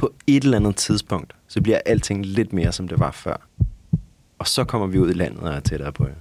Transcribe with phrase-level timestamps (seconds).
[0.00, 3.36] På et eller andet tidspunkt, så bliver alting lidt mere, som det var før.
[4.38, 6.14] Og så kommer vi ud i landet og er tættere på jer.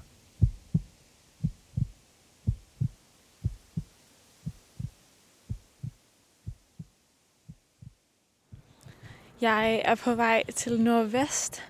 [9.42, 11.64] Jeg er på vej til Nordvest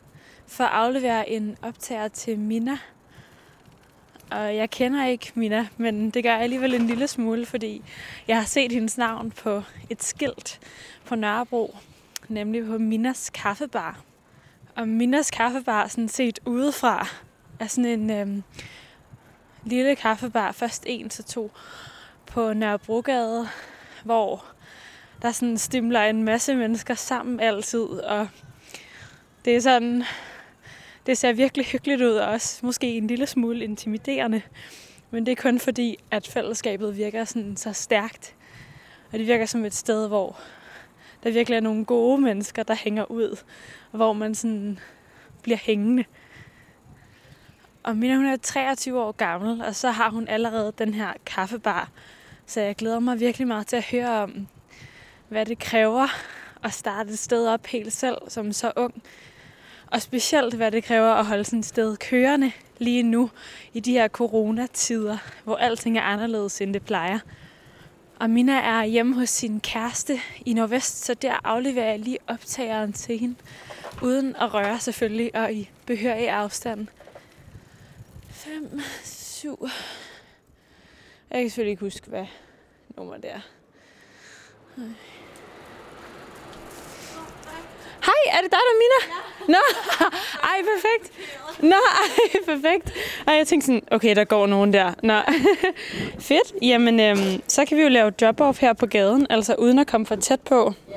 [0.48, 2.78] for at aflevere en optager til Mina.
[4.32, 7.82] Og jeg kender ikke Mina, men det gør jeg alligevel en lille smule, fordi
[8.28, 10.60] jeg har set hendes navn på et skilt
[11.06, 11.76] på Nørrebro,
[12.30, 14.00] nemlig på Minas Kaffebar.
[14.76, 17.08] Og Minas Kaffebar, sådan set udefra,
[17.60, 18.44] er sådan en øhm,
[19.64, 21.52] lille kaffebar, først en til to,
[22.26, 23.48] på Nørrebrogade,
[24.04, 24.46] hvor
[25.22, 28.28] der sådan stimler en masse mennesker sammen altid, og
[29.46, 30.04] det er sådan,
[31.06, 34.42] det ser virkelig hyggeligt ud, og også måske en lille smule intimiderende.
[35.12, 38.36] Men det er kun fordi, at fællesskabet virker sådan så stærkt.
[39.12, 40.40] Og det virker som et sted, hvor
[41.24, 43.38] der virkelig er nogle gode mennesker, der hænger ud.
[43.92, 44.80] Og hvor man sådan
[45.44, 46.04] bliver hængende.
[47.84, 51.90] Og Mina, hun er 23 år gammel, og så har hun allerede den her kaffebar.
[52.46, 54.48] Så jeg glæder mig virkelig meget til at høre om,
[55.30, 56.08] hvad det kræver
[56.64, 59.04] at starte et sted op helt selv som så ung.
[59.92, 63.30] Og specielt, hvad det kræver at holde sådan et sted kørende lige nu
[63.74, 67.20] i de her coronatider, hvor alting er anderledes, end det plejer.
[68.20, 72.94] Og Mina er hjemme hos sin kæreste i Nordvest, så der afleverer jeg lige optageren
[72.94, 73.36] til hende,
[74.04, 76.88] uden at røre selvfølgelig, og i behørig afstand.
[78.30, 79.68] 5, 7...
[81.30, 82.26] Jeg kan selvfølgelig ikke huske, hvad
[82.98, 83.42] nummer det er.
[88.08, 89.00] Hej, er det dig, der er Mina?
[89.16, 89.52] Ja.
[89.54, 89.62] Nå,
[90.52, 91.14] ej, perfekt.
[91.64, 92.92] Nå, ej, perfekt.
[93.28, 94.94] Og jeg tænkte sådan, okay, der går nogen der.
[95.04, 95.20] Nå,
[96.30, 96.54] fedt.
[96.62, 100.06] Jamen, øhm, så kan vi jo lave drop-off her på gaden, altså uden at komme
[100.06, 100.74] for tæt på.
[100.90, 100.94] Ja,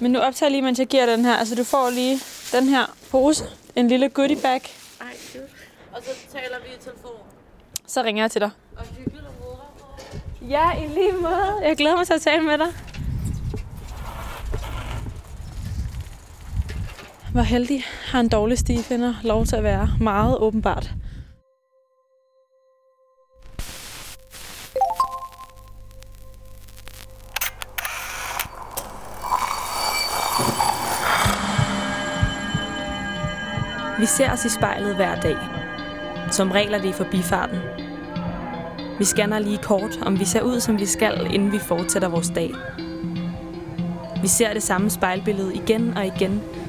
[0.00, 1.36] Men nu optager lige, mens jeg giver den her.
[1.36, 2.20] Altså, du får lige
[2.52, 3.44] den her pose.
[3.76, 4.60] En lille goodie bag.
[5.00, 5.44] Ej, cute.
[5.92, 7.10] Og så taler vi i telefon.
[7.86, 8.50] Så ringer jeg til dig.
[8.76, 9.56] Og hyggeligt møde
[10.42, 10.48] dig.
[10.48, 11.56] Ja, i lige måde.
[11.62, 12.74] Jeg glæder mig til at tale med dig.
[17.32, 20.90] Hvor heldig har en dårlig stifinder lov til at være meget åbenbart.
[33.98, 35.36] Vi ser os i spejlet hver dag.
[36.30, 37.58] Som regel er det i forbifarten.
[38.98, 42.28] Vi scanner lige kort, om vi ser ud, som vi skal, inden vi fortsætter vores
[42.28, 42.50] dag.
[44.22, 46.42] Vi ser det samme spejlbillede igen og igen,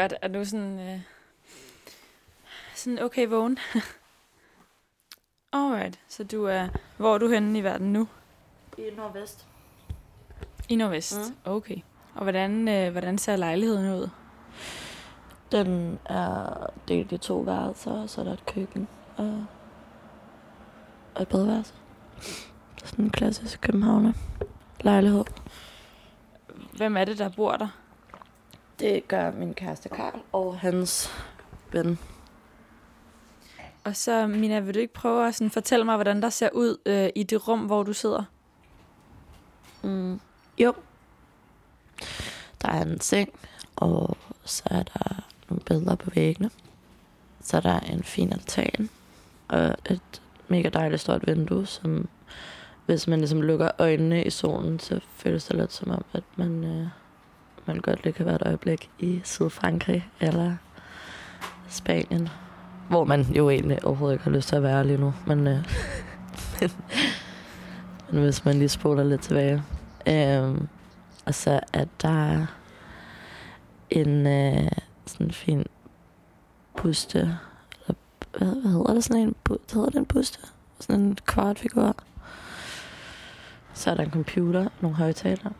[0.00, 0.14] Godt.
[0.22, 1.00] Er du sådan, øh,
[2.74, 3.58] sådan okay vågen?
[5.52, 6.00] Alright.
[6.08, 8.08] Så du er, hvor er du henne i verden nu?
[8.78, 9.46] I Nordvest.
[10.68, 11.16] I Nordvest.
[11.16, 11.36] Mm.
[11.44, 11.76] Okay.
[12.14, 14.08] Og hvordan, øh, hvordan ser lejligheden ud?
[15.52, 19.46] Den er delt i to værelser, så er der et køkken og,
[21.14, 21.74] og et badeværelse.
[22.84, 24.12] Sådan en klassisk københavner
[24.80, 25.24] lejlighed.
[26.76, 27.79] Hvem er det, der bor der?
[28.80, 31.10] Det gør min kæreste Karl og hans
[31.72, 31.98] ven.
[33.84, 36.76] Og så, Mina, vil du ikke prøve at sådan fortælle mig, hvordan der ser ud
[36.86, 38.24] øh, i det rum, hvor du sidder?
[39.82, 40.20] Mm.
[40.58, 40.74] Jo.
[42.62, 43.28] Der er en seng,
[43.76, 46.50] og så er der nogle billeder på væggene.
[47.40, 48.88] Så er der en fin altan,
[49.48, 52.08] og et mega dejligt stort vindue, som
[52.86, 56.64] hvis man ligesom lukker øjnene i solen, så føles det lidt som om, at man,
[56.64, 56.86] øh,
[57.70, 60.56] man godt lige kan være et øjeblik i Sydfrankrig eller
[61.68, 62.28] Spanien.
[62.88, 65.14] Hvor man jo egentlig overhovedet ikke har lyst til at være lige nu.
[65.26, 65.58] Men, øh,
[66.60, 66.70] men,
[68.10, 69.62] men hvis man lige spoler lidt tilbage.
[70.06, 70.60] Øh,
[71.26, 72.46] og så er der
[73.90, 74.70] en øh,
[75.06, 75.64] sådan fin
[76.76, 77.18] buste.
[77.18, 77.94] Eller,
[78.38, 79.34] hvad, hvad hedder det sådan en?
[79.46, 80.38] hvad hedder den en buste?
[80.80, 81.96] Sådan en kvartfigur.
[83.74, 85.52] Så er der en computer, nogle højtalere.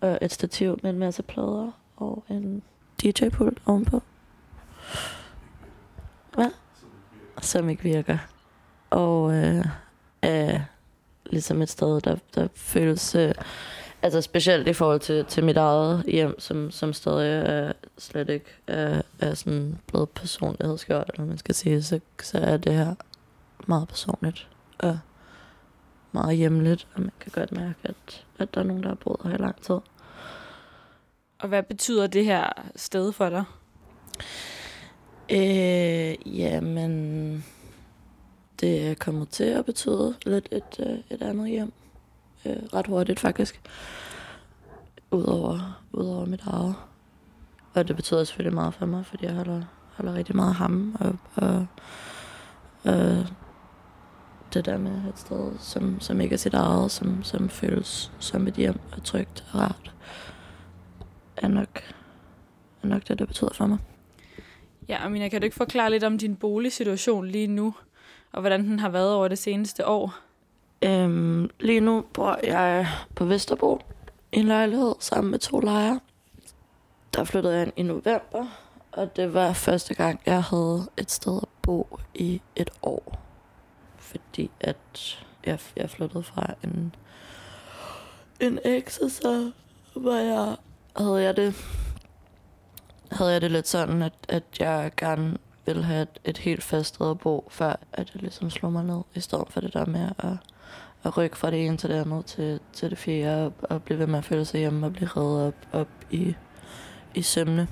[0.00, 2.62] Og et stativ med en masse plader og en
[3.02, 4.02] DJ-pult ovenpå.
[6.34, 6.50] Hvad?
[7.40, 8.18] Som ikke virker.
[8.90, 9.64] Og øh,
[10.22, 10.60] er
[11.26, 13.14] ligesom et sted, der, der føles...
[13.14, 13.34] Øh,
[14.02, 18.46] altså specielt i forhold til, til mit eget hjem, som, som stadig er slet ikke
[18.66, 22.94] er, er sådan blevet personlighedsgjort, eller man skal sige, så, så er det her
[23.66, 24.48] meget personligt
[24.78, 24.98] og
[26.12, 29.20] meget hjemligt, og man kan godt mærke, at, at der er nogen, der har boet
[29.24, 29.78] her i lang tid.
[31.38, 33.44] Og hvad betyder det her sted for dig?
[35.30, 37.44] Øh, jamen,
[38.60, 41.72] det er kommet til at betyde lidt et, øh, et andet hjem.
[42.46, 43.60] Øh, ret hurtigt faktisk.
[45.10, 46.74] Udover, udover mit eget.
[47.74, 49.62] Og det betyder selvfølgelig meget for mig, fordi jeg holder,
[49.96, 50.96] holder rigtig meget af ham.
[51.00, 51.66] Og, og,
[52.84, 53.26] og
[54.56, 58.46] det der med et sted, som, som ikke er sit eget, som, som føles som
[58.46, 59.94] et hjem og trygt og rart,
[61.36, 61.82] er nok,
[62.82, 63.78] er nok det, det betyder for mig.
[64.88, 67.74] Ja, og Mina, kan du ikke forklare lidt om din boligsituation lige nu,
[68.32, 70.14] og hvordan den har været over det seneste år?
[70.82, 73.80] Øhm, lige nu bor jeg på Vesterbro
[74.32, 76.00] i en lejlighed sammen med to lejere.
[77.14, 78.46] Der flyttede jeg ind i november,
[78.92, 83.25] og det var første gang, jeg havde et sted at bo i et år.
[84.36, 86.94] Fordi at jeg, jeg flyttede fra en,
[88.40, 89.50] en eks, og så
[89.96, 90.56] var jeg,
[90.96, 91.54] havde jeg det
[93.12, 95.36] havde jeg det lidt sådan, at, at jeg gerne
[95.66, 98.84] ville have et, et helt fast sted at bo, før at jeg ligesom slog mig
[98.84, 100.36] ned, i stedet for det der med at,
[101.04, 103.98] at rykke fra det ene til det andet til, til det fjerde, og, og blive
[103.98, 106.34] ved med at føle sig hjemme og blive reddet op, op i,
[107.14, 107.68] i sømne.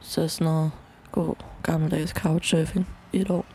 [0.00, 0.70] Så sådan noget
[1.12, 3.46] god gammeldags couchsurfing i et år.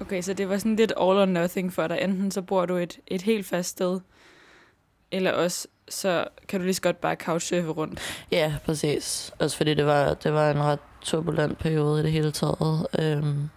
[0.00, 1.98] Okay, så det var sådan lidt all or nothing for dig.
[2.00, 4.00] Enten så bor du et, et helt fast sted,
[5.10, 8.00] eller også så kan du lige så godt bare couchsurfe rundt.
[8.30, 9.32] Ja, præcis.
[9.38, 12.86] Også fordi det var, det var en ret turbulent periode i det hele taget.
[12.98, 13.48] Øhm,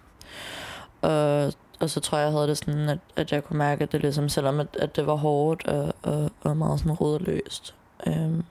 [1.01, 3.91] og, og så tror jeg, jeg havde det sådan, at, at jeg kunne mærke, at
[3.91, 7.75] det ligesom, selvom at, at det var hårdt og, og, og meget sådan rådløst.
[8.07, 8.43] Øhm,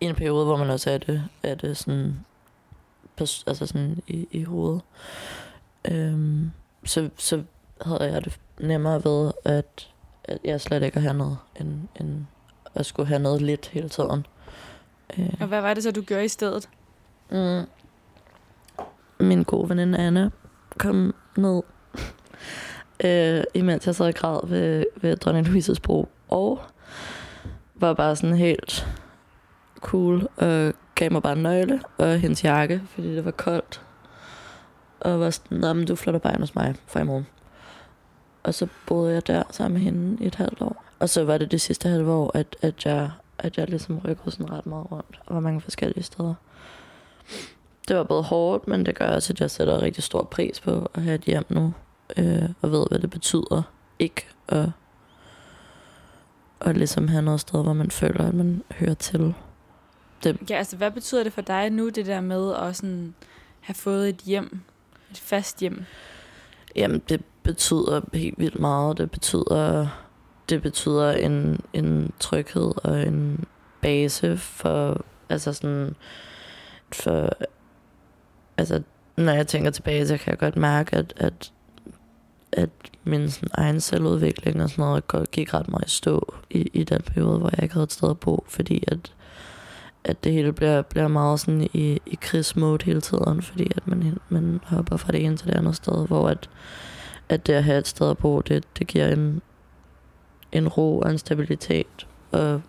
[0.00, 2.20] I en periode, hvor man også er det, er det sådan,
[3.46, 4.82] altså sådan i, i hovedet.
[5.90, 6.50] Øhm,
[6.84, 7.42] så, så
[7.82, 9.88] havde jeg det nemmere ved, at,
[10.24, 12.24] at jeg slet ikke har noget end, end
[12.74, 14.26] at skulle have noget lidt hele tiden.
[15.18, 16.68] Øh, Og hvad var det så, du gjorde i stedet?
[17.30, 17.62] Mm.
[19.20, 20.30] Min gode veninde Anna
[20.78, 21.62] kom ned,
[23.04, 26.60] øh, imens jeg sad og græd ved, ved Dronning Louises bro, og
[27.74, 28.86] var bare sådan helt
[29.80, 33.82] cool, og gav mig bare en nøgle og hendes jakke, fordi det var koldt.
[35.00, 37.26] Og var sådan, men du flytter bare ind hos mig fra i morgen.
[38.42, 40.84] Og så boede jeg der sammen med hende i et halvt år.
[40.98, 44.30] Og så var det det sidste halve år, at, at, jeg, at jeg ligesom rykkede
[44.30, 45.20] sådan ret meget rundt.
[45.26, 46.34] Og var mange forskellige steder.
[47.88, 50.90] Det var både hårdt, men det gør også, at jeg sætter rigtig stor pris på
[50.94, 51.74] at have et hjem nu.
[52.16, 53.62] Øh, og ved, hvad det betyder
[53.98, 54.68] ikke at,
[56.60, 59.34] at ligesom have noget sted, hvor man føler, at man hører til.
[60.24, 63.14] Ja, altså hvad betyder det for dig nu, det der med at sådan
[63.60, 64.60] have fået et hjem,
[65.10, 65.84] et fast hjem?
[66.76, 68.98] Jamen, det betyder helt vildt meget.
[68.98, 69.88] Det betyder,
[70.48, 73.44] det betyder en, en tryghed og en
[73.82, 75.94] base for, altså sådan,
[76.92, 77.30] for,
[78.56, 78.82] altså,
[79.16, 81.52] når jeg tænker tilbage, så kan jeg godt mærke, at, at,
[82.52, 82.70] at
[83.04, 87.02] min sådan, egen selvudvikling og sådan noget gik ret meget i stå i, i den
[87.02, 89.14] periode, hvor jeg ikke havde et sted at bo, fordi at,
[90.04, 94.18] at det hele bliver, bliver meget sådan i, i krigsmode hele tiden, fordi at man,
[94.28, 96.50] man hopper fra det ene til det andet sted, hvor at,
[97.28, 99.42] at det at have et sted at bo, det, det giver en,
[100.52, 102.06] en ro og en stabilitet.
[102.32, 102.62] Og,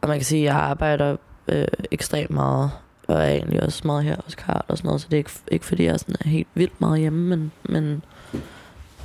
[0.00, 1.16] og man kan sige, at jeg arbejder
[1.48, 2.70] øh, ekstremt meget,
[3.08, 5.30] og er egentlig også meget her hos Karl og sådan noget, så det er ikke,
[5.50, 8.04] ikke fordi, jeg sådan er helt vildt meget hjemme, men, men,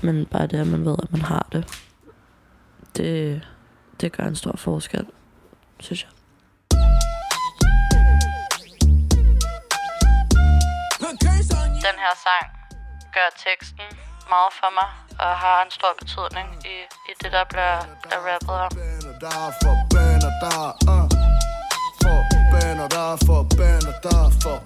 [0.01, 1.65] men bare det, at man ved, at man har det,
[2.97, 3.41] det,
[4.01, 5.05] det gør en stor forskel,
[5.79, 6.22] synes jeg.
[12.03, 12.47] Her sang
[13.15, 13.87] gør teksten
[14.33, 14.89] meget for mig,
[15.23, 16.77] og har en stor betydning i,
[17.09, 17.75] i det, der bliver
[18.09, 18.69] der rappet om.
[18.71, 19.13] For
[20.43, 21.05] der, uh.
[22.01, 22.19] For
[22.51, 24.57] Benadar, for Benadar, for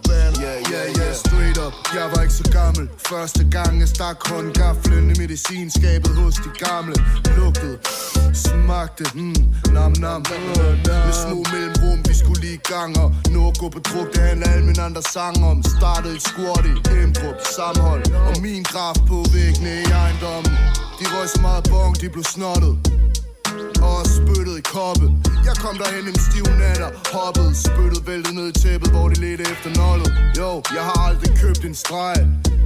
[0.48, 1.14] Yeah, yeah, yeah.
[1.14, 1.74] straight up.
[1.98, 2.86] Jeg var ikke så gammel.
[3.10, 6.96] Første gang jeg stak håndgaflen i medicinskabet hos de gamle.
[7.38, 7.78] Lugtede,
[8.46, 9.42] smagte, mm,
[9.76, 10.22] nam nam.
[11.06, 14.48] Med små mellemrum, vi skulle lige gang Og nu at gå på druk, det handler
[14.54, 15.64] alle mine andre sange om.
[15.78, 20.54] Startede et squat i Emdrup, sammenhold Og min graf på væggene i ejendommen.
[21.00, 22.74] De røg så meget bong, de blev snottet
[23.90, 25.08] og spyttet i koppe
[25.48, 29.44] Jeg kom derhen en stiv natter Hoppet, spyttet, væltet ned i tæppet Hvor de ledte
[29.54, 32.18] efter nollet Jo, jeg har aldrig købt en streg.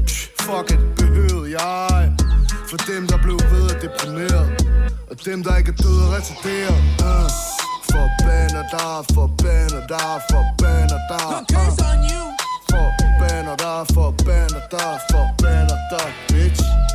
[0.07, 2.11] Psh, Fuck it, behøvede jeg.
[2.69, 4.47] For dem der blev ved at deprimeret.
[5.11, 6.79] Og dem der ikke er døde og retarderet.
[7.09, 7.29] Uh.
[7.91, 11.71] Forbander der, forbander der, forbander der uh.
[12.71, 16.90] Forbander der, forbander der, forbander der, bitch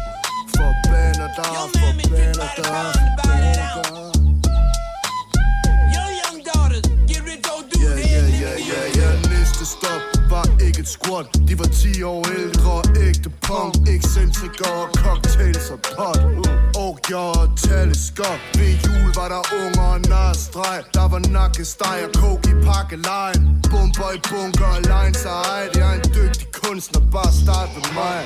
[1.26, 4.06] Forbander der, forbander der, forbander der
[5.94, 8.10] Your young daughters, get rich or do it.
[8.10, 11.26] ja, ja, ja, ja Næste stop var ikke et squat.
[11.48, 13.88] De var 10 år ældre, ægte punk.
[13.88, 16.20] Excentrikere og cocktails og pot.
[16.76, 18.40] Og jeg og teleskop.
[18.58, 20.80] Ved jul var der unger og narstreg.
[20.94, 23.42] Der var nakkesteg og coke i pakkelejen.
[23.70, 27.86] Bomber i bunker og lines og ej Jeg er en dygtig kunstner, bare start med
[28.00, 28.18] mig.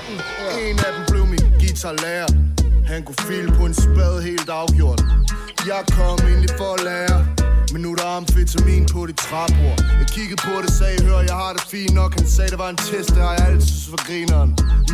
[0.67, 2.50] En af dem blev min guitarlærer
[2.93, 5.03] han kunne file på en spade helt afgjort.
[5.67, 7.27] Jeg kom egentlig for at lære
[7.73, 9.79] men nu er der amfetamin på dit træbord.
[10.01, 12.15] Jeg kiggede på det, sagde, hør, jeg har det fint nok.
[12.19, 14.51] Han sagde, det var en test, det har jeg altid synes for grineren.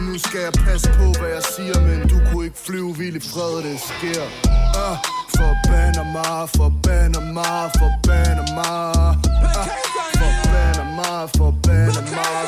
[0.07, 3.25] Nu skal jeg passe på, hvad jeg siger Men du kunne ikke flyve vild i
[3.33, 4.25] fred, det sker.
[4.83, 4.97] Uh,
[5.39, 9.09] Forbander mig, forbander mig, forbander mig.
[9.47, 9.67] Uh,
[10.21, 12.39] Forbander mig, forbander mig,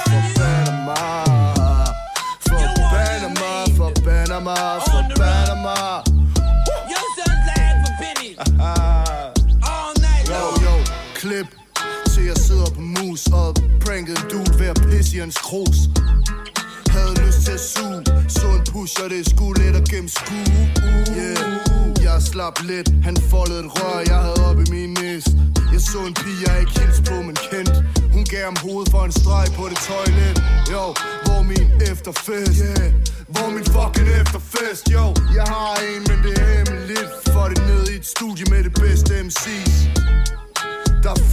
[15.23, 15.79] at Kros
[16.91, 20.47] Havde lyst til at suge Så en pusher, det skulle let at gennemskue
[21.21, 22.03] Yeah.
[22.03, 25.31] Jeg slap lidt Han foldede et rør, jeg havde op i min næse
[25.73, 27.71] Jeg så en pige, jeg ikke hilste på, men kendt.
[28.15, 30.35] Hun gav ham hovedet for en streg på det toilet.
[30.73, 30.85] Jo,
[31.25, 32.59] hvor min efterfest?
[32.67, 32.93] Yeah.
[33.35, 35.05] Hvor min fucking efterfest, jo
[35.39, 36.08] Jeg har en,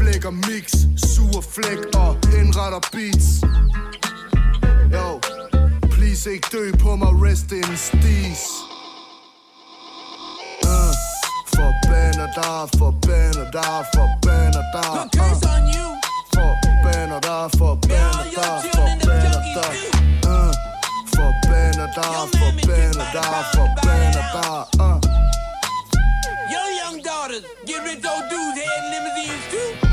[0.05, 0.65] flækker mix,
[1.11, 3.27] sur flæk og henretter beats.
[4.95, 5.07] Jo,
[5.93, 8.41] please ikke dø på mig, rest in steez
[10.71, 10.93] uh,
[11.55, 14.63] Forbander der, forbander der, forbander
[15.15, 15.87] curse on you.
[16.35, 19.71] Forbander der, forbander der, forbander der
[20.31, 20.53] uh,
[21.15, 24.51] Forbander der, forbander der, forbander der
[24.87, 24.99] uh.
[26.53, 29.84] Your young daughters, get rich or do head limousines too.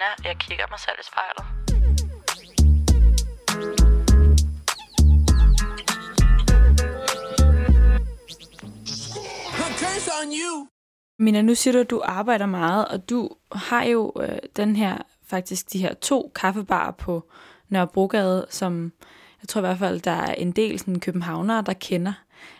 [0.00, 0.28] Mina.
[0.28, 1.44] Jeg kigger mig selv i spejlet.
[10.22, 10.66] On you.
[11.18, 14.98] Mina, nu siger du, at du arbejder meget, og du har jo øh, den her,
[15.26, 17.30] faktisk de her to kaffebarer på
[17.68, 18.92] Nørrebrogade, som
[19.42, 22.12] jeg tror i hvert fald, der er en del sådan, københavnere, der kender.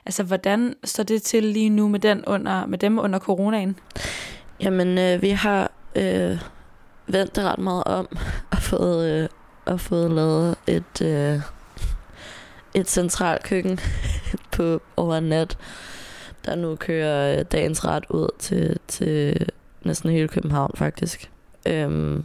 [0.07, 3.79] Altså, hvordan står det til lige nu med, den under, med dem under coronaen?
[4.61, 6.39] Jamen, øh, vi har øh,
[7.13, 8.09] vendt det ret meget om
[8.51, 9.29] og fået, øh,
[9.65, 11.41] og fået lavet et, øh,
[12.75, 13.79] et centralt køkken
[14.57, 15.59] på over nat,
[16.45, 19.47] der nu kører øh, dagens ret ud til, til
[19.83, 21.31] næsten hele København, faktisk.
[21.67, 22.25] Øhm,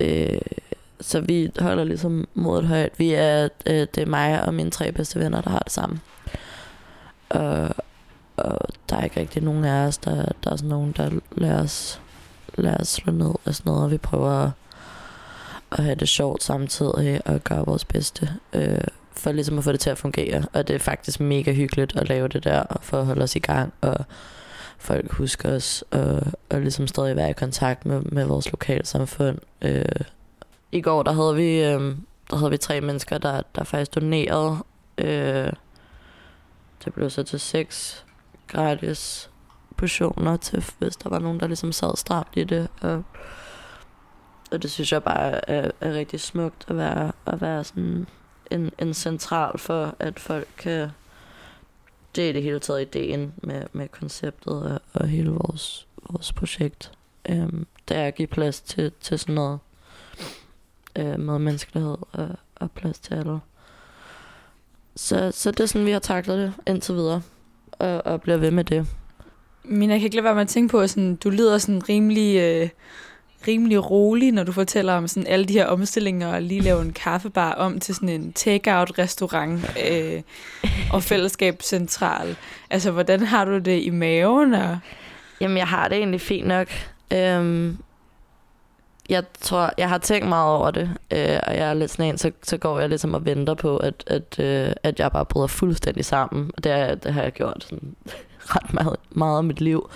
[0.00, 0.40] øh,
[1.00, 2.98] så vi holder ligesom modet højt.
[2.98, 6.00] Vi er, øh, det er mig og mine tre bedste venner, der har det sammen.
[7.28, 7.70] Og,
[8.36, 11.62] og der er ikke rigtig nogen af os, der, der er sådan nogen, der lader
[11.62, 12.00] os,
[12.58, 14.50] lad os slå ned og sådan noget, og vi prøver at,
[15.72, 18.80] at have det sjovt samtidig og gøre vores bedste, øh,
[19.12, 20.44] for ligesom at få det til at fungere.
[20.52, 23.38] Og det er faktisk mega hyggeligt at lave det der, for at holde os i
[23.38, 23.96] gang, og
[24.78, 29.38] folk husker os, og, og ligesom stadig være i kontakt med, med vores lokalsamfund.
[29.62, 29.84] Øh,
[30.72, 31.96] I går, der havde vi, øh,
[32.30, 34.56] der havde vi tre mennesker, der, der faktisk donerede.
[34.98, 35.52] Øh,
[36.84, 38.04] det blev så til seks
[38.46, 39.30] gratis
[39.76, 42.68] portioner til, hvis der var nogen, der ligesom sad stramt i det.
[42.80, 43.02] Og,
[44.52, 48.06] og det synes jeg bare er, er rigtig smukt at være, at være sådan
[48.50, 50.90] en, en central for, at folk kan...
[52.16, 56.92] Det er det hele taget ideen med, med konceptet og, og hele vores, vores projekt.
[57.28, 59.58] Øhm, det er at give plads til, til sådan noget
[60.96, 63.40] øh, med menneskelighed og, og plads til alle.
[64.96, 67.22] Så, så det er sådan, vi har taklet det indtil videre,
[67.72, 68.86] og, og bliver ved med det.
[69.64, 71.88] Mina, jeg kan ikke lade være med at tænke på, at sådan, du lyder sådan
[71.88, 72.68] rimelig, øh,
[73.48, 76.92] rimelig rolig, når du fortæller om sådan alle de her omstillinger, og lige lave en
[76.92, 80.22] kaffebar om til sådan en take-out-restaurant øh,
[80.92, 82.36] og fællesskabscentral.
[82.70, 84.54] Altså, hvordan har du det i maven?
[84.54, 84.78] Og
[85.40, 86.68] Jamen, jeg har det egentlig fint nok.
[87.12, 87.78] Øhm,
[89.08, 92.18] jeg tror, jeg har tænkt meget over det, øh, og jeg er lidt sådan en,
[92.18, 95.46] så, så går jeg ligesom og venter på, at, at, øh, at jeg bare bryder
[95.46, 96.50] fuldstændig sammen.
[96.56, 97.94] Og det, er- det har jeg gjort sådan
[98.54, 99.90] ret meget, meget af mit liv.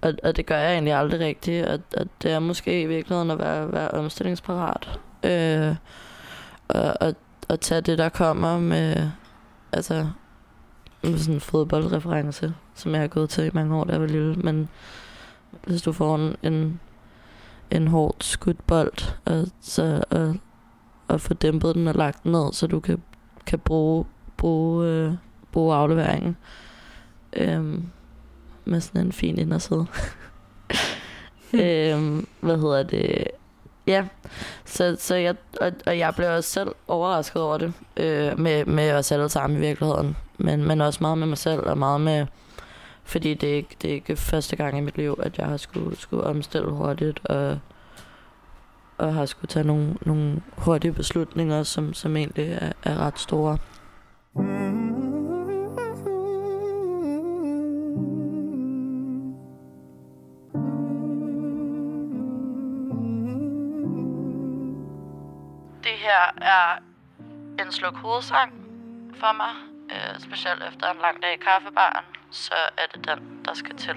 [0.00, 3.30] Og, og det gør jeg egentlig aldrig rigtigt, og, og det er måske i virkeligheden
[3.30, 4.98] at være, være omstillingsparat.
[5.24, 5.74] Øh,
[6.68, 7.14] og, og,
[7.48, 9.08] og tage det, der kommer med,
[9.72, 10.06] altså,
[11.02, 14.06] med sådan en fodboldreference, som jeg har gået til i mange år, da jeg var
[14.06, 14.34] lille.
[14.34, 14.68] Men
[15.64, 16.80] hvis du får en, en,
[17.70, 20.36] en hårdt skudt bold, og, så, og,
[21.08, 23.02] og få dæmpet den og lagt den ned, så du kan,
[23.46, 24.04] kan bruge,
[24.36, 25.12] bruge, øh,
[25.52, 26.36] bruge afleveringen
[27.32, 27.84] øhm,
[28.64, 29.86] med sådan en fin inderside.
[31.62, 33.26] øhm, hvad hedder det?
[33.86, 34.06] Ja,
[34.64, 38.92] så, så jeg, og, og jeg blev også selv overrasket over det, øh, med, med
[38.92, 40.16] os alle sammen i virkeligheden.
[40.38, 42.26] Men, men også meget med mig selv, og meget med,
[43.04, 45.56] fordi det er, ikke, det er ikke første gang i mit liv, at jeg har
[45.56, 47.58] skulle, skulle omstille hurtigt, og,
[48.98, 53.58] og har skulle tage nogle, nogle hurtige beslutninger, som, som egentlig er, er ret store.
[65.82, 66.78] Det her er
[67.64, 68.52] en sluk hovedsang
[69.14, 69.69] for mig.
[69.92, 73.96] Øh, specielt efter en lang dag i kaffebaren, så er det den, der skal til.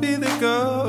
[0.00, 0.79] Be the girl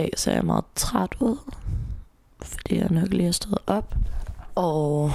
[0.00, 1.36] dag ser jeg meget træt ud,
[2.42, 3.94] fordi jeg nok lige har stået op.
[4.54, 5.12] Og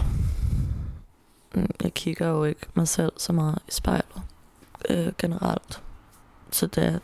[1.55, 4.21] mm, jeg kigger jo ikke mig selv så meget i spejlet
[4.89, 5.81] øh, generelt.
[6.51, 6.99] Så det er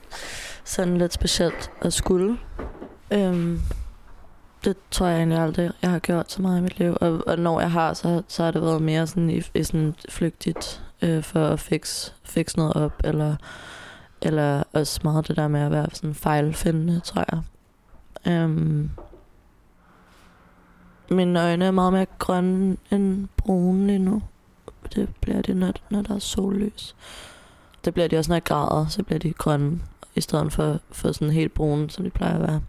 [0.63, 2.37] sådan lidt specielt at skulle.
[3.11, 3.61] Øhm,
[4.63, 6.97] det tror jeg egentlig aldrig, jeg har gjort så meget i mit liv.
[7.01, 9.95] Og, og når jeg har, så, så har det været mere sådan i, i sådan
[10.09, 13.35] flygtigt øh, for at fikse fix noget op, eller,
[14.21, 17.41] eller også meget det der med at være sådan fejlfindende, tror jeg.
[18.27, 18.89] Øhm,
[21.09, 24.21] mine øjne er meget mere grønne end brune lige nu.
[24.95, 26.95] Det bliver det, når, når der er sollys.
[27.85, 29.79] Det bliver de også, når jeg græder, så bliver de grønne,
[30.15, 32.61] i stedet for, for sådan helt brune, som de plejer at være.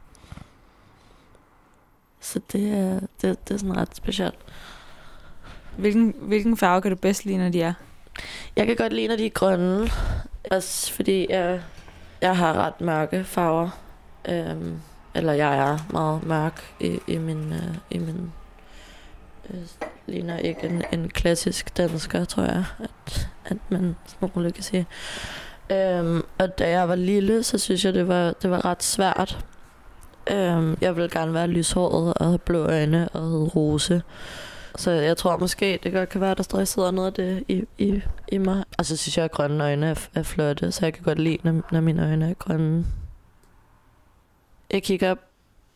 [2.21, 4.39] Så det er, det, det er sådan ret specielt.
[5.77, 7.73] Hvilken, hvilken farve kan du bedst lide, når de er?
[8.57, 9.91] Jeg kan godt lide, når de er grønne.
[10.51, 11.63] Også fordi jeg,
[12.21, 13.71] jeg har ret mørke farver.
[14.29, 14.81] Øhm,
[15.15, 17.53] eller jeg er meget mørk i, i min...
[17.53, 18.33] Øh, i min
[19.51, 19.61] øh,
[20.07, 24.87] ligner ikke en, en klassisk dansker, tror jeg, at, at man sådan roligt kan sige.
[25.71, 29.45] Øhm, og da jeg var lille, så synes jeg, det var, det var ret svært.
[30.31, 34.03] Øhm, jeg ville gerne være lyshåret og have blå øjne og hedde rose.
[34.77, 37.65] Så jeg tror måske, det godt kan være, der stadig sidder noget af det i,
[37.79, 38.65] i, i mig.
[38.79, 41.39] Og så synes jeg, at grønne øjne er, er flotte, så jeg kan godt lide,
[41.43, 42.85] når, når mine øjne er grønne.
[44.73, 45.15] Jeg kigger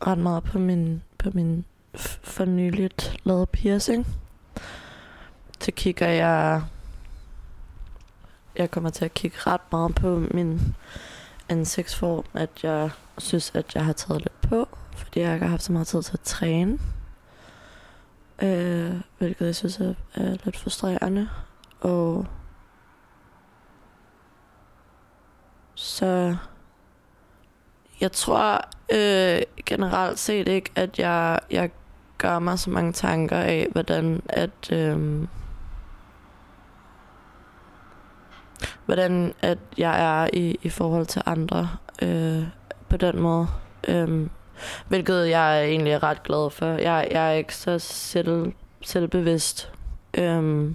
[0.06, 1.64] ret meget på min, på min
[2.22, 4.06] for nyligt lavet piercing.
[5.60, 6.62] Så kigger jeg...
[8.56, 10.74] Jeg kommer til at kigge ret meget på min
[11.48, 15.62] ansigtsform, at jeg synes, at jeg har taget lidt på, fordi jeg ikke har haft
[15.62, 16.78] så meget tid til at træne.
[18.42, 21.28] Øh, hvilket jeg synes er, er lidt frustrerende.
[21.80, 22.26] Og
[25.74, 26.36] så
[28.00, 28.60] jeg tror
[28.92, 31.70] øh, generelt set ikke, at jeg, jeg
[32.18, 35.26] gør mig så mange tanker af, hvordan at øh,
[38.84, 41.68] hvordan at jeg er i, i forhold til andre
[42.02, 42.42] øh,
[42.88, 43.46] på den måde.
[43.88, 44.28] Øh,
[44.88, 46.66] hvilket jeg egentlig er ret glad for.
[46.66, 49.72] Jeg, jeg er ikke så selv, selvbevidst.
[50.18, 50.70] Øh,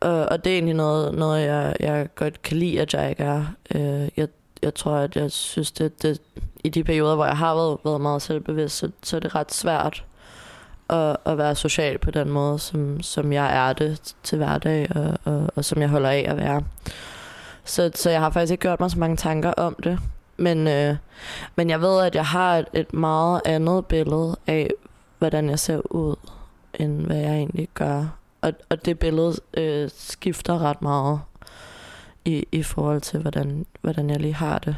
[0.00, 3.22] og, og det er egentlig noget, noget jeg, jeg godt kan lide, at jeg ikke
[3.22, 3.44] er.
[3.74, 4.28] Øh, jeg,
[4.62, 6.20] jeg tror, at jeg synes, det, det
[6.64, 9.54] i de perioder, hvor jeg har været, været meget selvbevidst, så, så er det ret
[9.54, 10.04] svært
[10.90, 15.18] at, at være social på den måde, som, som jeg er det til hverdag, og,
[15.24, 16.62] og, og som jeg holder af at være.
[17.64, 19.98] Så, så jeg har faktisk ikke gjort mig så mange tanker om det.
[20.36, 20.96] Men, øh,
[21.56, 24.70] men jeg ved, at jeg har et, et meget andet billede af,
[25.18, 26.16] hvordan jeg ser ud,
[26.74, 28.18] end hvad jeg egentlig gør.
[28.40, 31.20] Og, og det billede øh, skifter ret meget
[32.26, 34.76] i, i forhold til, hvordan, hvordan jeg lige har det.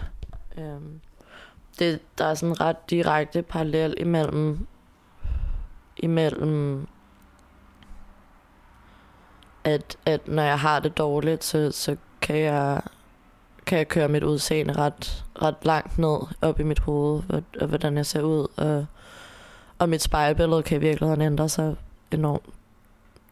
[0.58, 1.00] Øhm,
[1.78, 2.00] det.
[2.18, 4.66] Der er sådan en ret direkte parallel imellem,
[5.96, 6.86] imellem
[9.64, 12.82] at, at når jeg har det dårligt, så, så kan jeg
[13.66, 17.66] kan jeg køre mit udseende ret, ret langt ned op i mit hoved, og, og
[17.66, 18.86] hvordan jeg ser ud, og,
[19.78, 21.76] og mit spejlbillede kan i virkeligheden ændre sig
[22.10, 22.42] enormt,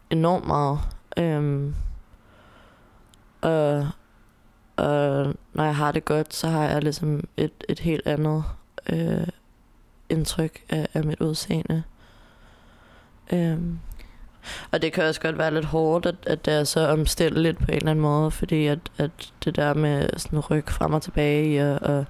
[0.09, 0.79] enormt meget.
[1.17, 1.75] Øhm,
[3.41, 3.87] og,
[4.77, 8.43] og når jeg har det godt, så har jeg ligesom et, et helt andet
[8.89, 9.27] øh,
[10.09, 11.83] indtryk af, af mit udseende.
[13.33, 13.79] Øhm.
[14.71, 17.65] Og det kan også godt være lidt hårdt, at, at det er så omstændeligt på
[17.71, 19.11] en eller anden måde, fordi at, at
[19.43, 22.05] det der med sådan ryg frem og tilbage, og, og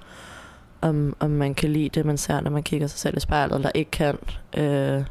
[0.82, 3.56] om, om man kan lide det, man ser, når man kigger sig selv i spejlet,
[3.56, 4.17] eller ikke kan,
[4.58, 5.03] øh,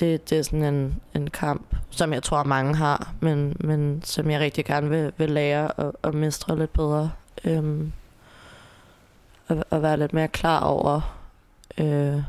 [0.00, 4.30] det, det er sådan en, en kamp, som jeg tror mange har, men, men som
[4.30, 7.10] jeg rigtig gerne vil, vil lære at, at mestre lidt bedre.
[7.44, 7.92] Øhm,
[9.48, 11.18] og, og være lidt mere klar over,
[11.78, 12.22] øh,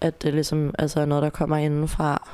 [0.00, 2.28] at det ligesom altså er noget, der kommer indenfra,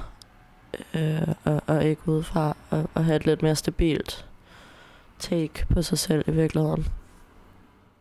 [0.95, 4.27] øh, og, og ikke udefra, og, og have et lidt mere stabilt
[5.19, 6.87] take på sig selv i virkeligheden.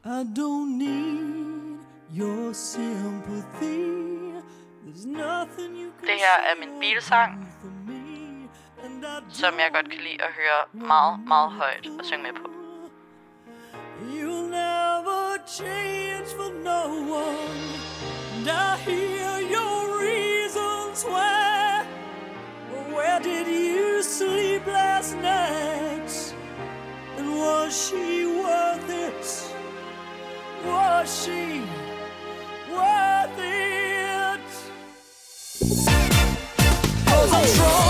[0.05, 1.79] I don't need
[2.19, 4.03] your sympathy.
[4.85, 7.55] You Det her er min bilsang,
[9.29, 12.49] som jeg godt kan lide at høre meget, meget højt og synge med på.
[13.99, 16.81] You'll never change for no
[17.15, 17.63] one.
[18.35, 21.43] And I hear your reasons why
[24.03, 26.33] sleepless nights.
[27.17, 29.25] And was she worth it?
[30.65, 31.61] Was she
[32.71, 33.72] worth it?
[37.43, 37.82] control.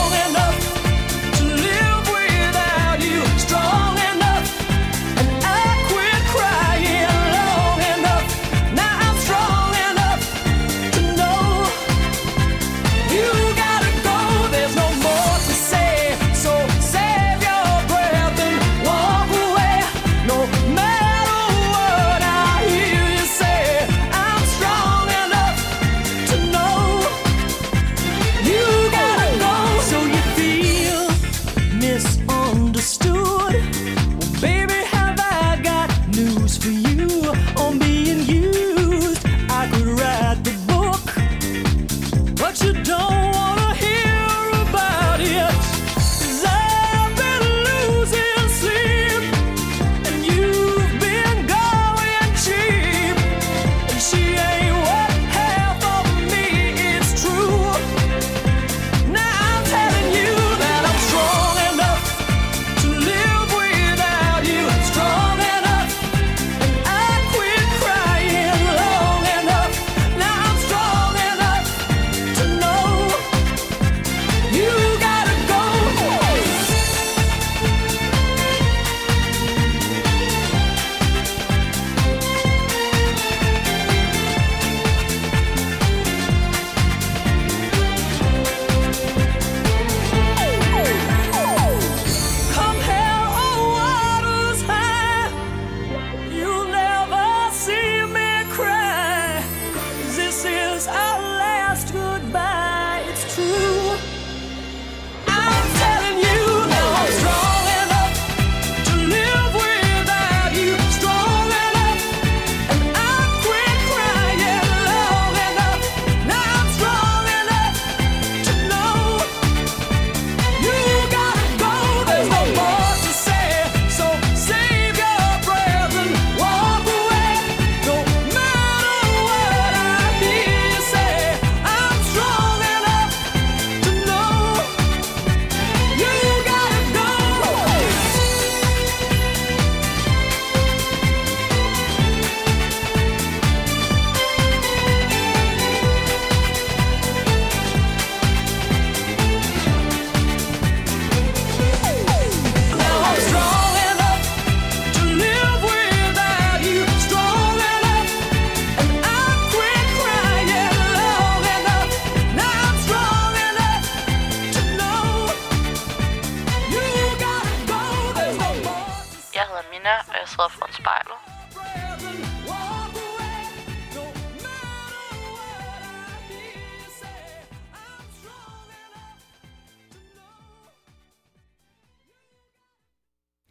[170.24, 171.20] Jeg sidder foran spejlet.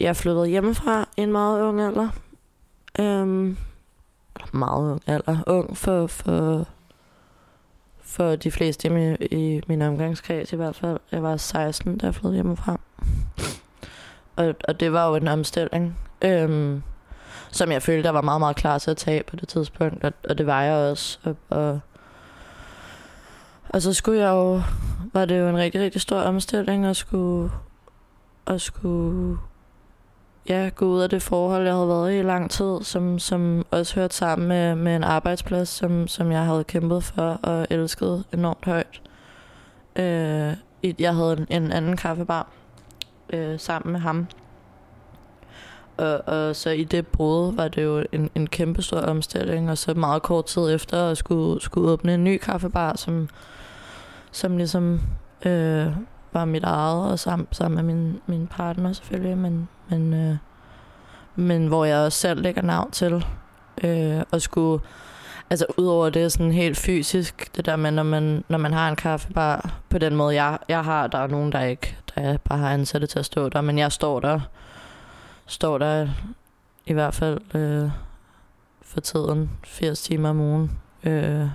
[0.01, 2.09] Jeg flyttede hjemmefra i en meget ung alder.
[2.99, 3.57] Øhm,
[4.37, 5.43] eller meget ung alder.
[5.47, 6.67] Ung for, for,
[8.01, 11.01] for de fleste i min, i min omgangskreds i hvert fald.
[11.13, 12.81] Jeg var 16, da jeg flyttede hjemmefra.
[14.37, 16.83] Og, og det var jo en omstilling, øhm,
[17.51, 20.05] som jeg følte, der var meget, meget klar til at tage på det tidspunkt.
[20.05, 21.19] Og, og det var jeg også.
[21.23, 21.81] Og, og,
[23.69, 24.63] og så skulle jeg jo...
[25.13, 27.51] Var det jo en rigtig, rigtig stor omstilling at skulle...
[28.47, 29.39] At skulle
[30.49, 33.67] ja, gå ud af det forhold, jeg havde været i i lang tid, som, som
[33.71, 38.25] også hørte sammen med, med en arbejdsplads, som, som jeg havde kæmpet for og elsket
[38.33, 39.03] enormt højt.
[39.97, 40.57] Øh,
[40.99, 42.49] jeg havde en, en anden kaffebar
[43.31, 44.27] øh, sammen med ham.
[45.97, 49.79] Og, og så i det brud var det jo en, en kæmpe stor omstilling, og
[49.79, 53.29] så meget kort tid efter at skulle, skulle åbne en ny kaffebar, som,
[54.33, 55.01] som ligesom
[55.47, 55.87] øh,
[56.33, 60.37] var mit eget, og sammen, sammen med min, min partner selvfølgelig, men, men, øh,
[61.37, 63.25] men hvor jeg også selv lægger navn til.
[63.85, 64.83] Øh, og skulle,
[65.51, 68.97] altså udover det sådan helt fysisk, det der med, når man, når man har en
[68.97, 72.71] kaffebar, på den måde jeg, jeg har, der er nogen, der ikke, der bare har
[72.71, 74.41] ansatte til at stå der, men jeg står der,
[75.47, 76.09] står der
[76.87, 77.91] i hvert fald øh,
[78.83, 81.49] for tiden 80 timer om ugen, øh,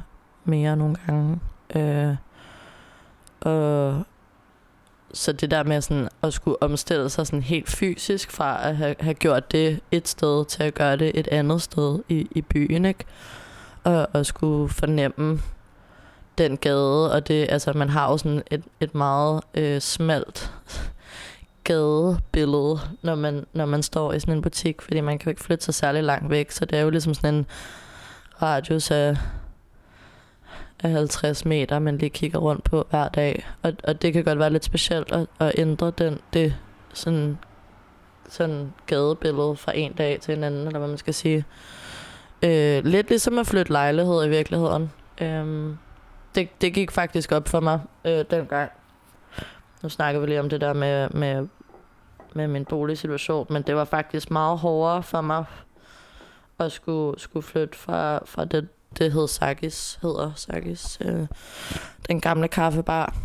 [0.45, 1.39] mere nogle gange.
[1.75, 2.15] Øh,
[3.39, 4.03] og
[5.13, 8.95] så det der med sådan at skulle omstille sig sådan helt fysisk fra at have,
[8.99, 12.85] have gjort det et sted til at gøre det et andet sted i, i byen,
[12.85, 13.05] ikke?
[13.83, 15.41] Og, og skulle fornemme
[16.37, 20.51] den gade, og det, altså man har jo sådan et, et meget øh, smalt
[21.67, 25.43] gadebillede, når man, når man står i sådan en butik, fordi man kan jo ikke
[25.43, 27.45] flytte sig særlig langt væk, så det er jo ligesom sådan en
[28.41, 29.17] radius af,
[30.83, 33.45] af 50 meter, man lige kigger rundt på hver dag.
[33.63, 36.55] Og, og det kan godt være lidt specielt at, at ændre den, det
[36.93, 37.37] sådan,
[38.29, 41.45] sådan gadebillede fra en dag til en anden, eller hvad man skal sige.
[42.43, 44.91] Øh, lidt ligesom at flytte lejlighed i virkeligheden.
[45.21, 45.75] Øh,
[46.35, 48.71] det, det gik faktisk op for mig øh, dengang.
[49.83, 51.47] Nu snakker vi lige om det der med, med,
[52.37, 55.45] med min boligsituation, men det var faktisk meget hårdere for mig
[56.59, 61.27] at skulle, skulle flytte fra, fra det, det hed Sakis, hedder Sakis, øh,
[62.07, 63.15] den gamle kaffebar.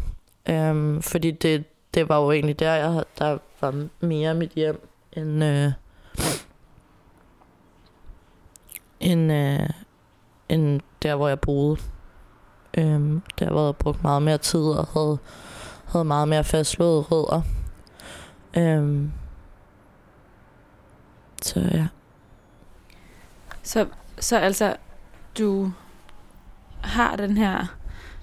[0.48, 5.44] Øhm, fordi det, det var jo egentlig der, jeg, der var mere mit hjem, end,
[5.44, 5.72] øh,
[9.00, 9.68] end, øh,
[10.48, 11.76] end der, hvor jeg boede.
[12.78, 15.18] Øhm, der hvor jeg brugt meget mere tid og havde,
[15.86, 17.42] havde meget mere fastslået rødder.
[18.56, 19.12] Øhm,
[21.42, 21.86] så ja.
[23.62, 23.86] Så,
[24.18, 24.76] så altså,
[25.38, 25.72] du
[26.80, 27.66] har den her...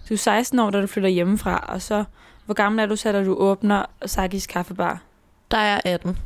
[0.10, 2.04] Du er 16 år, da du flytter hjemmefra, og så...
[2.46, 5.02] Hvor gammel er du så, da du åbner Sakis Kaffebar?
[5.52, 6.18] Der er jeg 18.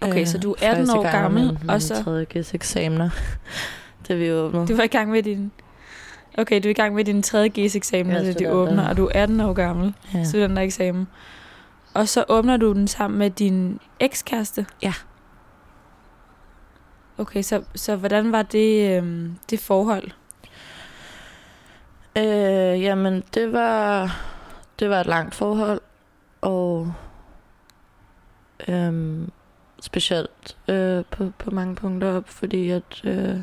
[0.00, 2.26] Okay, så du er 18 første år gammel, og så- 3.
[2.40, 3.10] G's eksamener,
[4.08, 4.66] da vi åbnede.
[4.66, 5.52] Du var i gang med din...
[6.38, 7.46] Okay, du er i gang med din 3.
[7.58, 9.94] G's eksamen, Ja, da de åbner, og du er 18 år gammel.
[10.14, 10.24] Ja.
[10.24, 11.08] Studentereksamen.
[11.94, 14.66] Og så åbner du den sammen med din ekskæreste?
[14.82, 14.92] Ja.
[17.18, 20.10] Okay, så, så hvordan var det, øhm, det forhold?
[22.16, 24.16] Øh, jamen, det var,
[24.78, 25.80] det var et langt forhold,
[26.40, 26.92] og
[28.68, 29.30] øhm,
[29.80, 33.40] specielt øh, på, på mange punkter, fordi at, øh,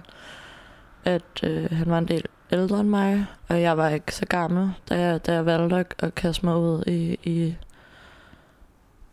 [1.06, 4.74] at øh, han var en del ældre end mig, og jeg var ikke så gammel,
[4.90, 7.56] da jeg, da jeg valgte at, at kaste mig ud i, i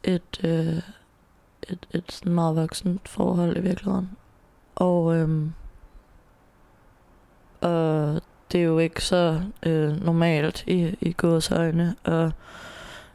[0.04, 0.82] et, øh,
[1.68, 4.10] et, et sådan meget voksent forhold i virkeligheden.
[4.74, 5.46] Og, øh,
[7.60, 8.20] og
[8.52, 11.96] det er jo ikke så øh, normalt i, i gåsøjne.
[12.04, 12.32] Og,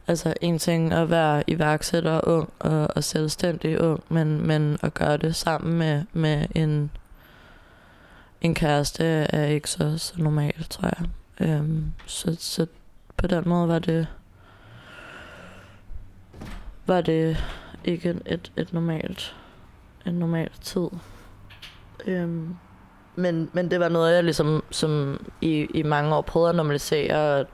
[0.08, 5.18] altså en ting at være iværksætter ung og, og selvstændig ung, men, men at gøre
[5.18, 6.92] det sammen med, med en,
[8.42, 11.08] en kæreste er ikke så, så normalt, tror jeg.
[11.40, 12.66] Øhm, så, så
[13.18, 14.08] på den måde var det
[16.88, 17.38] var det
[17.86, 19.36] ikke et, et, normalt
[20.06, 20.88] en normal tid.
[22.08, 22.56] Øhm,
[23.16, 27.40] men, men det var noget, jeg ligesom som i, i mange år prøvede at normalisere.
[27.40, 27.48] Og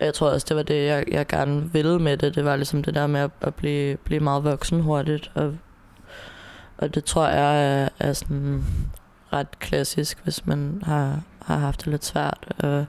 [0.00, 2.34] jeg tror også, det var det, jeg, jeg gerne ville med det.
[2.34, 5.30] Det var ligesom det der med at, at blive, blive meget voksen hurtigt.
[5.34, 5.56] Og,
[6.78, 8.64] og det tror jeg er, er sådan
[9.32, 12.54] ret klassisk, hvis man har, har haft det lidt svært.
[12.58, 12.86] Og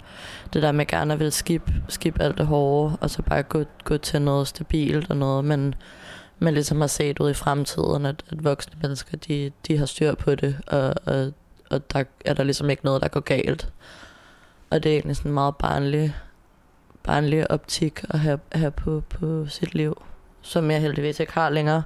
[0.53, 3.63] det der med gerne at ville skip, skip alt det hårde, og så bare gå,
[3.83, 5.75] gå til noget stabilt og noget, men,
[6.39, 10.15] men ligesom har set ud i fremtiden, at, at voksne mennesker, de, de har styr
[10.15, 11.33] på det, og, og,
[11.69, 13.69] og der er der ligesom ikke noget, der går galt.
[14.69, 16.15] Og det er egentlig sådan en meget barnlig,
[17.03, 20.03] barnlig optik at have, have på, på sit liv,
[20.41, 21.83] som jeg heldigvis ikke har længere.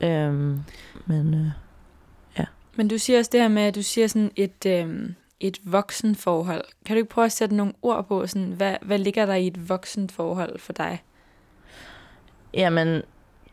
[0.00, 0.64] Øhm,
[1.06, 1.50] men øh,
[2.76, 5.08] Men du siger også det her med, at du siger sådan et, øh,
[5.40, 6.64] et voksenforhold.
[6.86, 9.46] Kan du ikke prøve at sætte nogle ord på, sådan, hvad, hvad ligger der i
[9.46, 11.02] et voksenforhold for dig?
[12.54, 13.02] Jamen,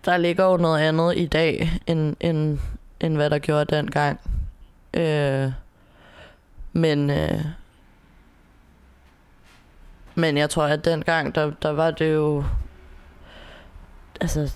[0.05, 2.59] der ligger jo noget andet i dag, end, end,
[2.99, 4.19] end hvad der gjorde dengang.
[4.93, 5.51] Øh,
[6.73, 7.45] men, øh,
[10.15, 12.43] men jeg tror, at dengang, der, der var det jo...
[14.21, 14.53] Altså,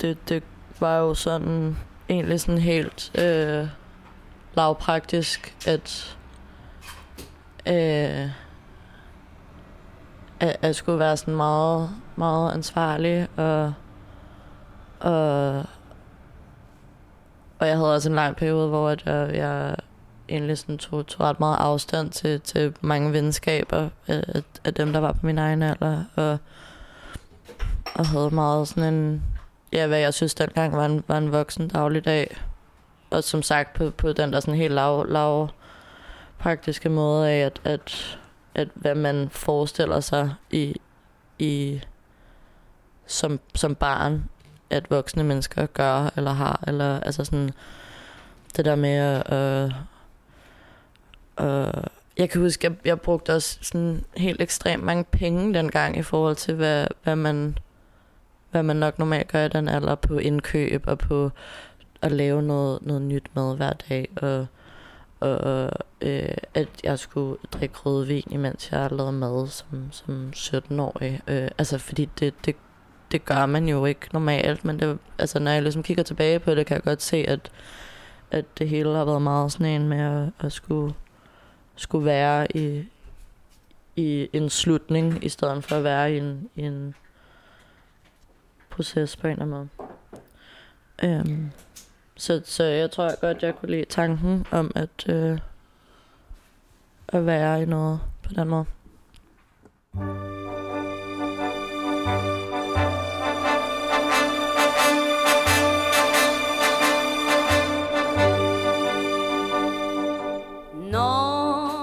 [0.00, 0.42] det, det
[0.80, 1.76] var jo sådan
[2.08, 3.68] egentlig sådan helt øh,
[4.54, 6.16] lavpraktisk, at
[7.66, 8.30] øh,
[10.40, 13.72] at at skulle være sådan meget, meget ansvarlig, og,
[15.00, 15.64] og,
[17.58, 19.76] og jeg havde også en lang periode, hvor at jeg, jeg
[20.28, 24.92] egentlig sådan tog, tog ret meget afstand til, til mange venskaber øh, af, af dem,
[24.92, 26.38] der var på min egen alder, og,
[27.94, 29.22] og havde meget sådan en,
[29.72, 32.36] ja, hvad jeg synes dengang var en, var en voksen dagligdag,
[33.12, 35.48] og som sagt på, på den der sådan helt lav, lav
[36.38, 38.18] praktiske måde af, at, at
[38.54, 40.74] at hvad man forestiller sig i,
[41.38, 41.80] i
[43.06, 44.28] som, som barn,
[44.70, 47.50] at voksne mennesker gør eller har, eller altså sådan
[48.56, 49.72] det der med at øh,
[51.40, 51.84] øh,
[52.16, 56.36] jeg kan huske, jeg, jeg brugte også sådan helt ekstremt mange penge dengang i forhold
[56.36, 57.58] til, hvad, hvad man
[58.50, 61.30] hvad man nok normalt gør i den alder på indkøb og på
[62.02, 64.46] at lave noget, noget nyt mad hver dag og
[65.22, 71.20] og øh, at jeg skulle drikke rødvin, imens jeg lavede mad som, som 17-årig.
[71.28, 72.56] Øh, altså, fordi det, det,
[73.12, 76.54] det gør man jo ikke normalt, men det, altså, når jeg ligesom kigger tilbage på
[76.54, 77.50] det, kan jeg godt se, at,
[78.30, 80.94] at det hele har været meget sådan en med at, at skulle,
[81.76, 82.84] skulle være i,
[83.96, 86.94] i en slutning, i stedet for at være i en, i en
[88.70, 89.68] proces på en eller anden måde.
[91.02, 91.50] Øhm,
[92.22, 95.38] så, så jeg tror godt, jeg kunne lide tanken om at, øh,
[97.08, 98.66] at være i noget på den måde.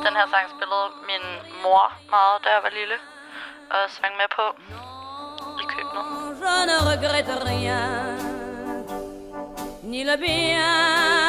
[0.06, 1.26] Den her sang spillede min
[1.64, 2.98] mor meget, da jeg var lille,
[3.72, 4.46] og sang med på
[5.62, 6.06] i køkkenet.
[9.90, 11.29] Ni le bien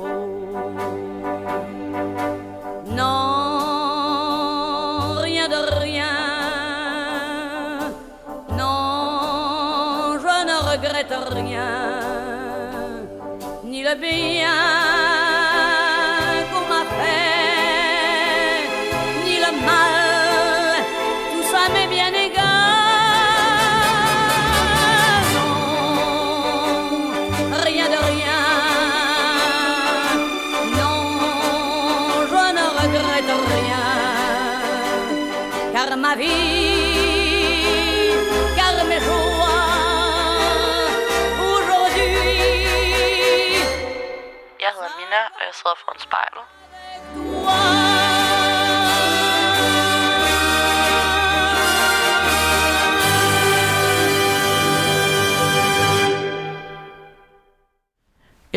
[13.91, 14.80] to be.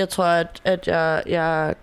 [0.04, 1.74] Jeg tror, at, at jeg, jeg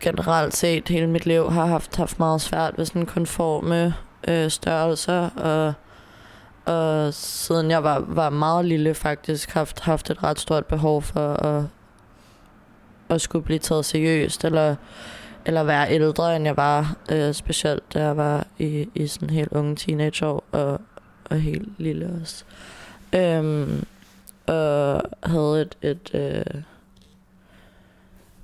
[0.00, 3.94] generelt set hele mit liv har haft, haft meget svært ved sådan konforme
[4.28, 5.74] øh, størrelser, og,
[6.74, 11.32] og siden jeg var, var meget lille faktisk haft, haft et ret stort behov for
[11.46, 11.64] at,
[13.08, 14.76] at skulle blive taget seriøst, eller,
[15.44, 19.52] eller være ældre, end jeg var, øh, specielt da jeg var i, i sådan helt
[19.52, 20.80] unge teenageår, og,
[21.30, 22.44] og helt lille også.
[23.12, 23.86] Øhm,
[24.46, 26.62] og havde et, et, øh,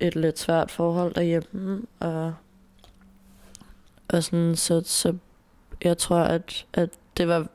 [0.06, 2.34] et lidt svært forhold derhjemme, og,
[4.08, 5.14] og sådan, så, så
[5.84, 7.46] jeg tror, at, at det var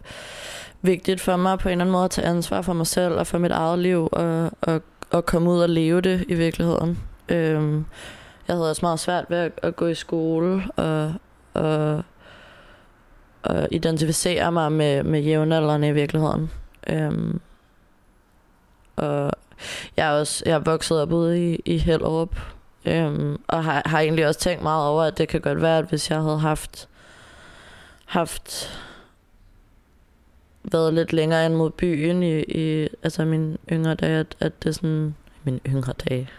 [0.81, 3.27] vigtigt for mig på en eller anden måde at tage ansvar for mig selv og
[3.27, 6.99] for mit eget liv, og, og, og komme ud og leve det i virkeligheden.
[7.29, 7.85] Øhm,
[8.47, 11.13] jeg havde også meget svært ved at, at gå i skole og,
[11.53, 12.03] og,
[13.43, 16.51] og identificere mig med, med jævnaldrende i virkeligheden.
[16.89, 17.41] Øhm,
[18.95, 19.31] og
[19.97, 22.39] jeg er også jeg er vokset op ude i, i Hellerup,
[22.85, 25.85] øhm, og har, har egentlig også tænkt meget over, at det kan godt være, at
[25.85, 26.89] hvis jeg havde haft
[28.05, 28.79] haft
[30.63, 34.75] været lidt længere ind mod byen i, i altså mine yngre dage, at, at det
[34.75, 36.29] sådan, mine yngre dage,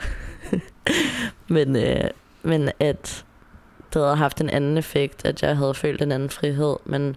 [1.48, 2.10] men, øh,
[2.42, 3.24] men at
[3.94, 7.16] det havde haft en anden effekt, at jeg havde følt en anden frihed, men,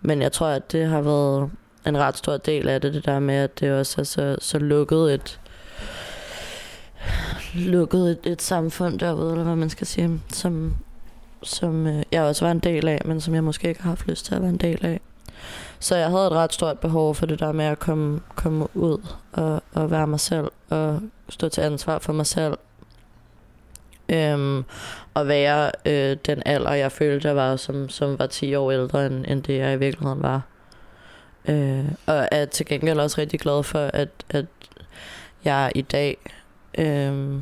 [0.00, 1.50] men jeg tror, at det har været
[1.86, 4.58] en ret stor del af det, det der med, at det også er så, så
[4.58, 5.40] lukket et
[7.54, 10.74] lukket et, et samfund derude, eller hvad man skal sige, som,
[11.42, 14.08] som øh, jeg også var en del af, men som jeg måske ikke har haft
[14.08, 15.00] lyst til at være en del af.
[15.78, 18.98] Så jeg havde et ret stort behov for det der med at komme, komme ud
[19.32, 22.54] og, og være mig selv, og stå til ansvar for mig selv.
[24.08, 24.64] Øhm,
[25.14, 29.06] og være øh, den alder, jeg følte, jeg var, som, som var 10 år ældre,
[29.06, 30.42] end, end det jeg i virkeligheden var.
[31.48, 34.46] Øh, og er til gengæld også rigtig glad for, at, at
[35.44, 36.16] jeg i dag
[36.78, 37.38] øh,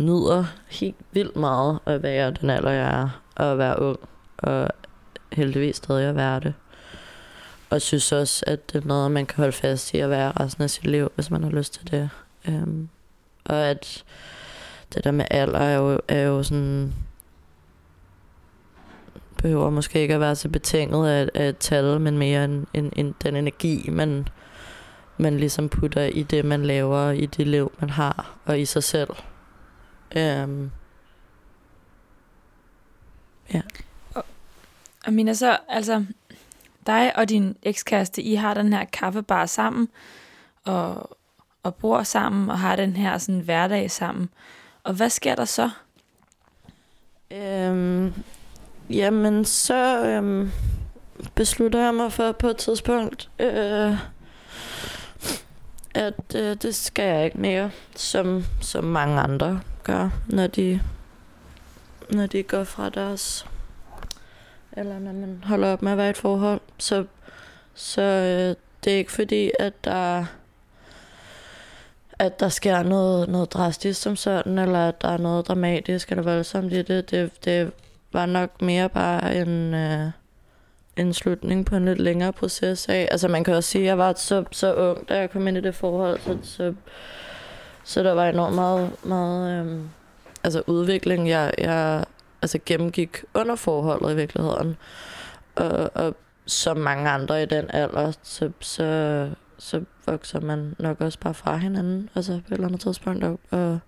[0.00, 3.98] nyder helt vildt meget at være den alder, jeg er, og at være ung,
[4.38, 4.68] og
[5.32, 6.54] heldigvis stadig at være det.
[7.70, 10.62] og synes også, at det er noget, man kan holde fast i at være resten
[10.62, 12.10] af sit liv, hvis man har lyst til det.
[12.48, 12.66] Øh,
[13.44, 14.04] og at
[14.94, 16.94] det der med alder er jo, er jo sådan
[19.44, 22.92] behøver måske ikke at være så betinget af, af et tal, men mere en, en,
[22.96, 24.28] en, den energi, man,
[25.18, 28.82] man ligesom putter i det, man laver, i det liv, man har, og i sig
[28.82, 29.08] selv.
[30.16, 30.70] Øhm,
[33.54, 33.60] ja.
[35.06, 36.04] Og Mina, så altså,
[36.86, 39.88] dig og din ekskæreste, I har den her kaffebar sammen,
[40.64, 41.16] og,
[41.62, 44.28] og bor sammen, og har den her sådan hverdag sammen.
[44.82, 45.70] Og hvad sker der så?
[47.30, 48.12] Øhm,
[48.90, 50.50] jamen, så øhm,
[51.34, 53.96] beslutter jeg mig for på et tidspunkt, øh,
[55.94, 60.80] at øh, det skal jeg ikke mere, som, som mange andre gør, når de,
[62.10, 63.46] når de går fra deres,
[64.72, 66.60] eller når man holder op med at være i et forhold.
[66.78, 67.04] Så,
[67.74, 70.24] så øh, det er ikke fordi, at der
[72.18, 76.22] at der sker noget, noget drastisk som sådan, eller at der er noget dramatisk eller
[76.22, 77.10] voldsomt i det.
[77.10, 77.72] Det, det
[78.14, 80.10] var nok mere bare en, øh,
[80.96, 83.08] en slutning på en lidt længere proces af.
[83.10, 85.56] Altså man kan også sige, at jeg var så, så ung, da jeg kom ind
[85.56, 86.74] i det forhold, så, så,
[87.84, 89.80] så der var enormt meget, meget øh,
[90.44, 92.04] altså udvikling, jeg, jeg
[92.42, 94.76] altså gennemgik under forholdet i virkeligheden.
[95.56, 96.14] Og, og
[96.46, 101.56] som mange andre i den alder, så, så, så vokser man nok også bare fra
[101.56, 103.24] hinanden, altså på et eller andet tidspunkt.
[103.24, 103.78] Og, og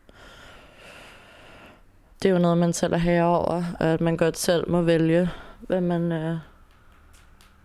[2.23, 5.31] det er jo noget, man selv er herover, og at man godt selv må vælge,
[5.61, 6.37] hvad man, øh,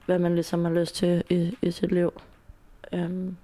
[0.06, 2.22] hvad man ligesom har lyst til i, i sit liv.
[2.94, 3.38] Øhm.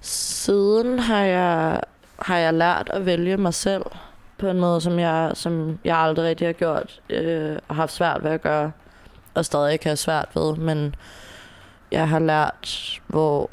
[0.00, 1.80] siden har jeg,
[2.18, 3.82] har jeg lært at vælge mig selv
[4.38, 8.24] på en måde, som jeg, som jeg aldrig rigtig har gjort, øh, og haft svært
[8.24, 8.72] ved at gøre,
[9.34, 10.94] og stadig ikke har svært ved, men
[11.90, 13.50] jeg har lært, hvor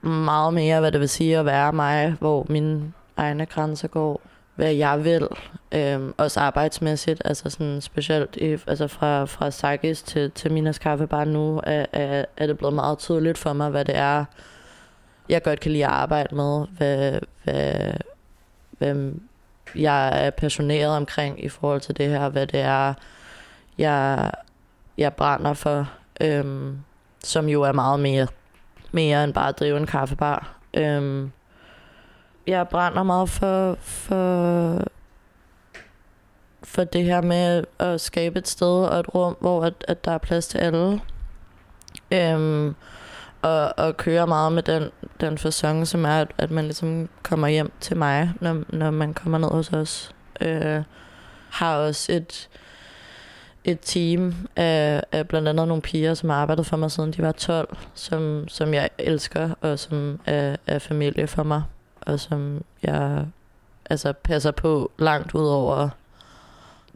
[0.00, 4.20] meget mere, hvad det vil sige at være mig, hvor mine egne grænser går,
[4.54, 5.28] hvad jeg vil,
[5.72, 11.06] øhm, også arbejdsmæssigt, altså sådan specielt i, altså fra, fra Sakis til, til Minas Kaffe
[11.06, 14.24] bare nu, er, er, er det blevet meget tydeligt for mig, hvad det er,
[15.28, 17.92] jeg godt kan lide at arbejde med, hvad, hvad,
[18.78, 19.12] hvad
[19.74, 22.94] jeg er passioneret omkring i forhold til det her, hvad det er,
[23.78, 24.30] jeg,
[24.98, 25.90] jeg brænder for,
[26.20, 26.78] øhm,
[27.24, 28.26] som jo er meget mere,
[28.92, 30.58] mere end bare at drive en kaffebar.
[30.74, 31.32] Øhm,
[32.48, 34.82] jeg brænder meget for, for,
[36.62, 40.10] for det her med at skabe et sted og et rum, hvor at, at der
[40.10, 41.00] er plads til alle.
[42.10, 42.74] Øhm,
[43.42, 44.90] og, og køre meget med den,
[45.20, 49.14] den fasong, som er, at, at man ligesom kommer hjem til mig, når, når man
[49.14, 50.14] kommer ned hos os.
[50.40, 50.82] Øh,
[51.50, 52.48] har også et,
[53.64, 57.22] et team af, af blandt andet nogle piger, som har arbejdet for mig siden de
[57.22, 61.62] var 12, som, som jeg elsker, og som er, er familie for mig,
[62.08, 63.26] og som jeg
[63.90, 65.88] altså, passer på langt ud over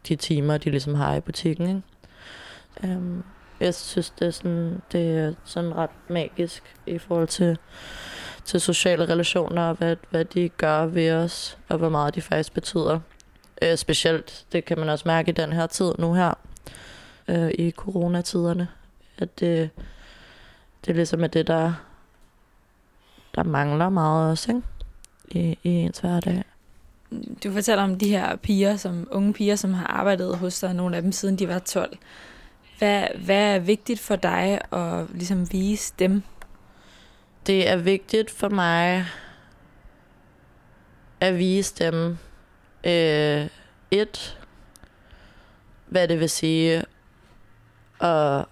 [0.09, 1.69] de timer, de ligesom har i butikken.
[1.69, 2.97] Ikke?
[2.97, 3.25] Um,
[3.61, 7.59] jeg synes, det er, sådan, det er sådan ret magisk i forhold til,
[8.45, 12.55] til sociale relationer, og hvad, hvad de gør ved os, og hvor meget de faktisk
[12.55, 13.01] betyder.
[13.63, 16.35] Uh, specielt, det kan man også mærke i den her tid nu her,
[17.29, 18.69] uh, i coronatiderne,
[19.19, 19.71] at det,
[20.87, 21.73] det ligesom er det, der,
[23.35, 24.63] der mangler meget også, ikke?
[25.35, 26.45] I, i ens hverdag.
[27.45, 30.97] Du fortæller om de her piger, som unge piger, som har arbejdet hos dig, nogle
[30.97, 31.99] af dem siden de var 12.
[32.78, 36.22] Hvad, hvad er vigtigt for dig at ligesom vise dem?
[37.47, 39.07] Det er vigtigt for mig
[41.20, 42.18] at vise dem
[42.85, 43.49] øh,
[43.91, 44.39] et,
[45.87, 46.85] hvad det vil sige
[48.01, 48.45] at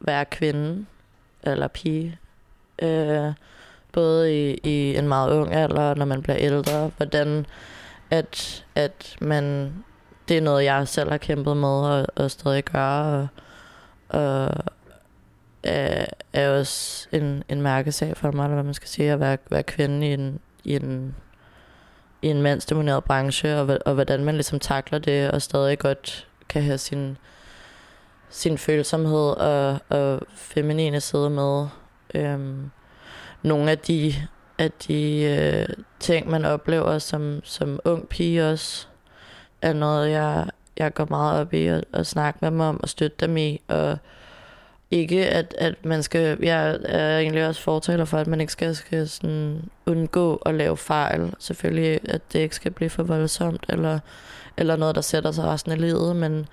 [0.00, 0.86] være kvinde
[1.42, 2.18] eller pige.
[2.82, 3.32] Øh,
[3.98, 7.46] både i, i en meget ung alder, når man bliver ældre, hvordan
[8.10, 9.74] at, at man,
[10.28, 13.28] det er noget, jeg selv har kæmpet med og, og stadig gør, og,
[14.08, 14.54] og
[15.62, 19.38] er, er også en, en mærkesag for mig, eller hvad man skal sige, at være,
[19.50, 21.14] være kvinde i en, i en,
[22.22, 26.62] i en mandsdomineret branche, og, og hvordan man ligesom takler det, og stadig godt kan
[26.62, 27.18] have sin,
[28.30, 31.66] sin følsomhed og, og feminine side med.
[32.14, 32.70] Øhm,
[33.42, 34.14] nogle af de,
[34.58, 38.86] af de øh, ting, man oplever som, som ung pige også,
[39.62, 42.88] er noget, jeg, jeg går meget op i at, at snakke med dem om og
[42.88, 43.60] støtte dem i.
[43.68, 43.98] Og
[44.90, 46.38] ikke, at, at man skal...
[46.42, 50.76] Jeg er egentlig også fortaler for, at man ikke skal, skal sådan undgå at lave
[50.76, 51.34] fejl.
[51.38, 53.98] Selvfølgelig, at det ikke skal blive for voldsomt, eller,
[54.56, 56.48] eller noget, der sætter sig resten af livet, men,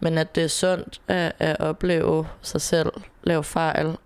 [0.00, 3.96] Men at det er sundt at, at opleve sig selv, lave fejl.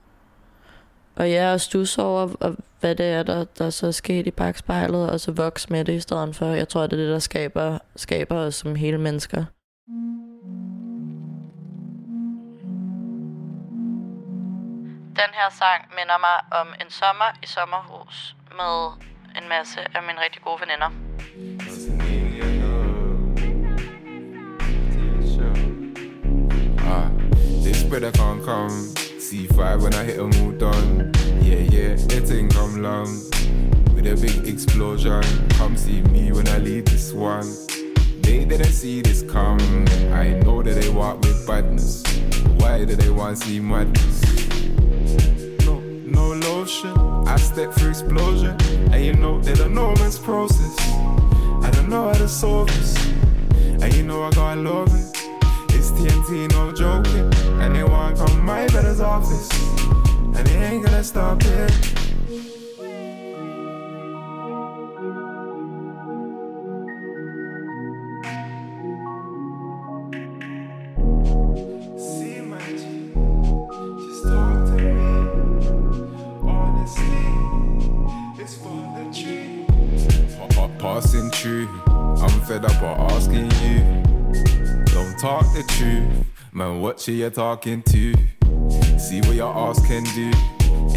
[1.16, 4.30] Og ja, at stusse over, og hvad det er, der, der så er sket i
[4.30, 6.46] bagspejlet, og så vokse med det i stedet for.
[6.46, 9.44] Jeg tror, det er det, der skaber, skaber os som hele mennesker.
[15.16, 19.06] Den her sang minder mig om en sommer i sommerhus med
[19.42, 20.90] en masse af mine rigtig gode veninder.
[26.88, 27.10] Ah,
[27.64, 29.05] this brother can't come.
[29.36, 31.12] C5 when I hit them all done.
[31.42, 33.08] Yeah, yeah, it ain't come long.
[33.94, 35.22] With a big explosion.
[35.50, 37.46] Come see me when I leave this one.
[38.22, 39.86] They didn't see this coming.
[40.10, 42.02] I know that they walk with badness.
[42.60, 44.22] Why do they want to see madness?
[45.66, 46.96] No, no lotion.
[47.28, 48.56] I step through explosion.
[48.90, 50.74] And you know they don't know man's process.
[51.62, 52.96] I don't know how to solve this.
[53.82, 55.12] And you know I gotta love it.
[55.74, 57.45] It's TNT, no joking.
[57.60, 59.48] Anyone come my better's office,
[60.36, 61.92] and he ain't gonna stop it.
[80.78, 84.02] Passing through, I'm fed up of asking you.
[84.92, 86.80] Don't talk the truth man.
[86.80, 88.14] What you talking to?
[88.98, 90.30] See what your ass can do.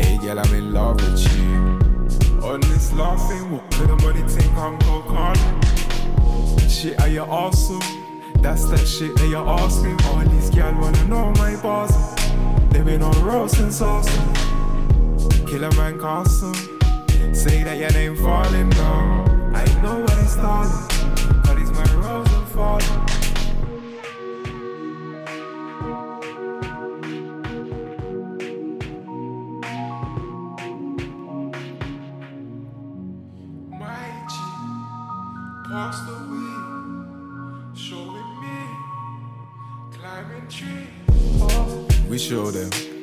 [0.01, 1.79] Hey, girl, I'm in love with you.
[2.43, 6.69] On this laughing, what could the money think I'm go calling?
[6.69, 7.81] Shit, are you awesome?
[8.41, 10.01] That's that shit that you're asking.
[10.05, 11.91] All these gal wanna know my boss.
[12.69, 14.33] They been on road since awesome.
[15.45, 16.53] Killer man Carson.
[17.35, 19.53] Say that your name falling down.
[19.53, 21.41] I know what it's starting.
[21.43, 23.08] But it's my rose and falling.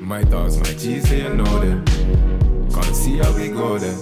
[0.07, 1.84] My dogs, my G's, they know them.
[2.70, 4.00] Gonna see how we go then.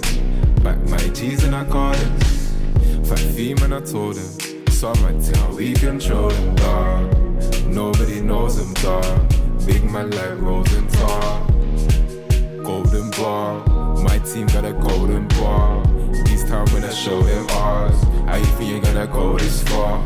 [0.62, 2.52] Back my G's in accordance.
[3.09, 4.66] Fat theme and I told them.
[4.68, 7.66] Summer till we control them, dog.
[7.68, 9.32] Nobody knows them, dog.
[9.64, 11.46] Big man like Rosenthal.
[12.62, 13.64] Golden bar.
[14.02, 15.82] My team got a golden bar.
[16.26, 17.96] This time when I show them ours.
[18.26, 20.02] I think you ain't gonna go this far.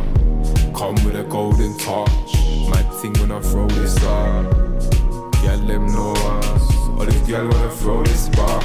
[0.76, 2.34] Come with a golden touch.
[2.68, 4.77] My thing when I throw this up.
[5.42, 6.64] Girl, them know us.
[6.98, 8.60] All this girl wanna throw this bar.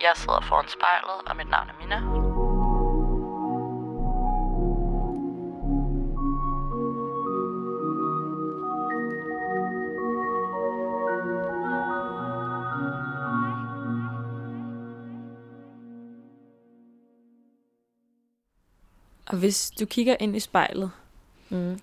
[0.00, 1.98] Jeg sidder foran spejlet, og mit navn er Mina.
[19.26, 20.90] Og hvis du kigger ind i spejlet,
[21.50, 21.80] Mm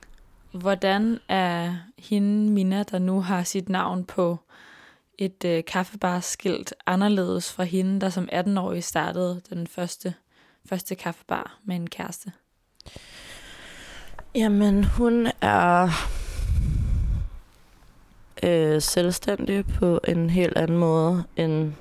[0.56, 4.38] hvordan er hende, Mina, der nu har sit navn på
[5.18, 10.14] et øh, kaffebarskilt anderledes fra hende, der som 18-årig startede den første,
[10.70, 12.32] første kaffebar med en kæreste?
[14.36, 15.90] Jamen, hun er
[18.44, 21.74] øh, selvstændig på en helt anden måde, end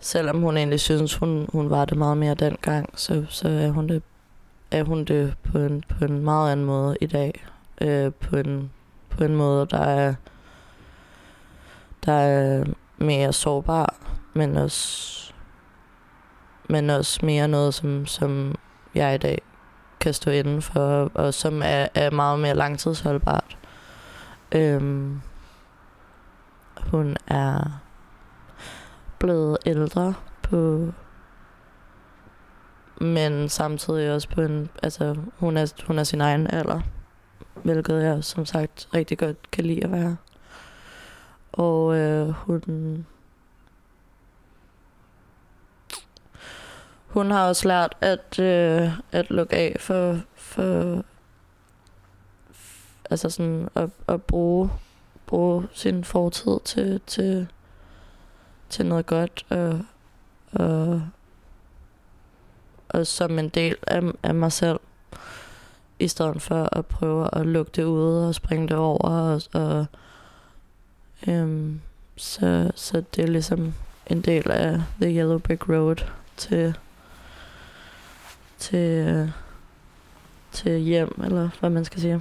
[0.00, 3.88] selvom hun egentlig synes, hun, hun var det meget mere dengang, så, så er hun
[3.88, 4.02] det,
[4.70, 7.46] er hun det på, en, på en meget anden måde i dag.
[7.80, 8.70] Øh, på, en,
[9.10, 10.14] på en måde, der er,
[12.06, 12.64] der er
[12.98, 13.94] mere sårbar,
[14.34, 15.32] men også,
[16.68, 18.54] men også mere noget, som, som
[18.94, 19.42] jeg i dag
[20.00, 23.58] kan stå inden for, og som er, er meget mere langtidsholdbart.
[24.52, 25.20] Øhm,
[26.90, 27.80] hun er
[29.18, 30.92] blevet ældre på
[33.00, 36.80] men samtidig også på en altså hun er hun er sin egen alder
[37.62, 40.16] hvilket jeg som sagt rigtig godt kan lide at være.
[41.52, 43.06] Og øh, hun
[47.06, 51.04] hun har også lært at øh, at lukke af for for
[53.10, 54.70] altså sådan at, at bruge
[55.26, 57.48] bruge sin fortid til til
[58.68, 59.80] til noget godt og
[60.52, 61.02] og
[62.88, 64.80] og som en del af, af mig selv
[66.00, 69.86] i stedet for at prøve at lukke det ude og springe det over og, og
[71.28, 71.80] øhm,
[72.16, 73.74] så, så det er ligesom
[74.06, 75.96] en del af The Yellow Brick Road
[76.36, 76.76] til
[78.58, 79.28] til øh,
[80.52, 82.20] til hjem eller hvad man skal sige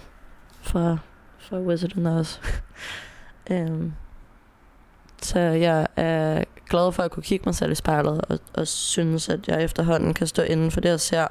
[0.62, 0.98] fra,
[1.38, 2.40] fra Wizard and Oz.
[3.52, 3.94] øhm,
[5.22, 9.30] så jeg er glad for at kunne kigge mig selv i spejlet, og, og synes,
[9.30, 11.28] at jeg efterhånden kan stå inden for det, jeg ser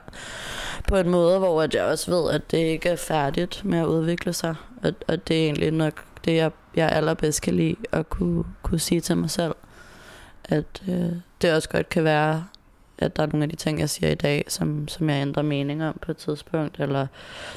[0.88, 3.86] på en måde, hvor at jeg også ved, at det ikke er færdigt med at
[3.86, 4.54] udvikle sig.
[4.82, 8.78] Og, og det er egentlig nok det, jeg, jeg allerbedst kan lide at kunne, kunne
[8.78, 9.54] sige til mig selv.
[10.44, 11.12] At øh,
[11.42, 12.44] det også godt kan være,
[12.98, 15.42] at der er nogle af de ting, jeg siger i dag, som, som jeg ændrer
[15.42, 17.06] mening om på et tidspunkt, eller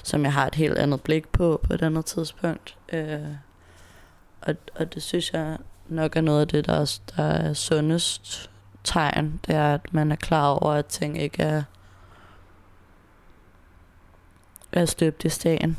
[0.04, 2.78] som jeg har et helt andet blik på på et andet tidspunkt.
[2.94, 3.20] Øh,
[4.42, 5.58] og, og det synes jeg
[5.92, 8.50] nok er noget af det, der er, der er sundest
[8.84, 9.40] tegn.
[9.48, 11.64] Det er, at man er klar over, at ting ikke er,
[14.72, 15.78] er støbt i sten.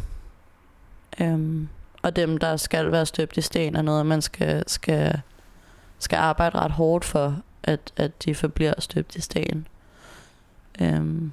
[1.20, 1.68] Øhm,
[2.02, 5.20] og dem, der skal være støbt i sten, er noget, man skal, skal,
[5.98, 9.66] skal arbejde ret hårdt for, at, at de forbliver støbt i sten.
[10.80, 11.32] Øhm,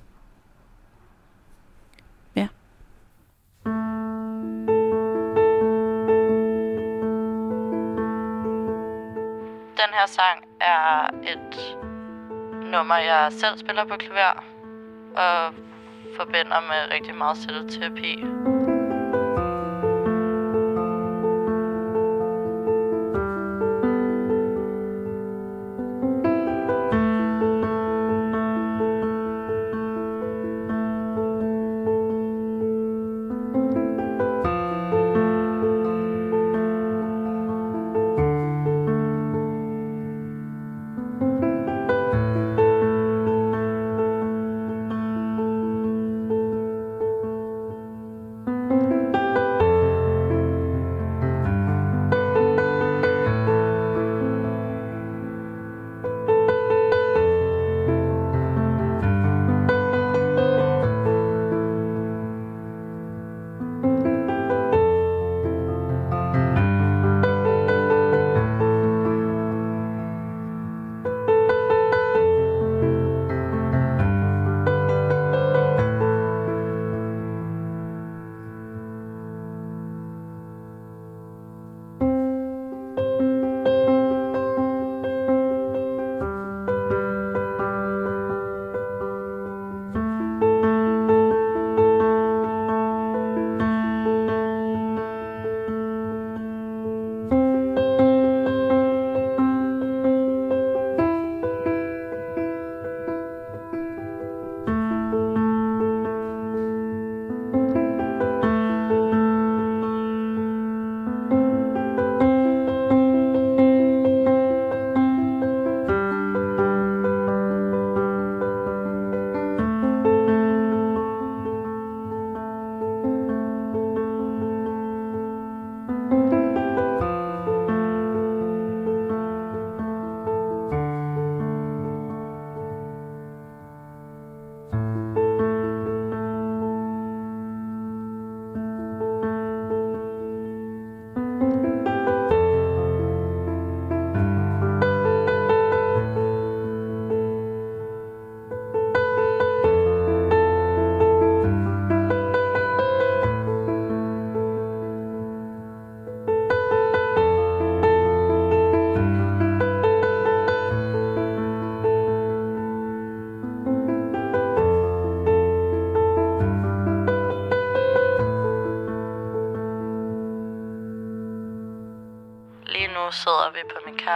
[9.99, 11.77] her sang er et
[12.71, 14.43] nummer, jeg selv spiller på klaver,
[15.15, 15.53] og
[16.17, 18.15] forbinder med rigtig meget selvterapi.
[18.15, 18.58] terapi.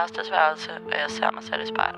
[0.04, 1.93] På kærestes værelse, og jeg ser mig selv i spejlet.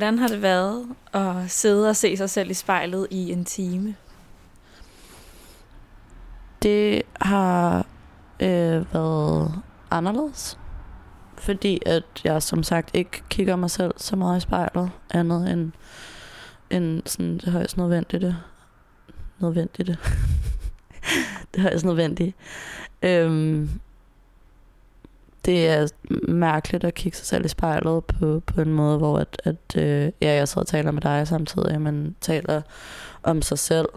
[0.00, 3.96] Hvordan har det været at sidde og se sig selv i spejlet i en time?
[6.62, 7.86] Det har
[8.40, 10.58] øh, været anderledes.
[11.38, 15.72] Fordi at jeg som sagt ikke kigger mig selv så meget i spejlet, andet end,
[16.70, 18.36] end sådan det højst nødvendige.
[19.38, 19.96] Nødvendige.
[21.54, 22.34] det højst nødvendige.
[23.02, 23.70] Øhm,
[25.44, 25.88] det er
[26.28, 30.12] mærkeligt at kigge sig selv i spejlet på, på en måde, hvor at, at øh,
[30.22, 32.62] ja, jeg sidder og taler med dig samtidig, men taler
[33.22, 33.88] om sig selv.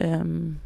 [0.00, 0.58] Øhm,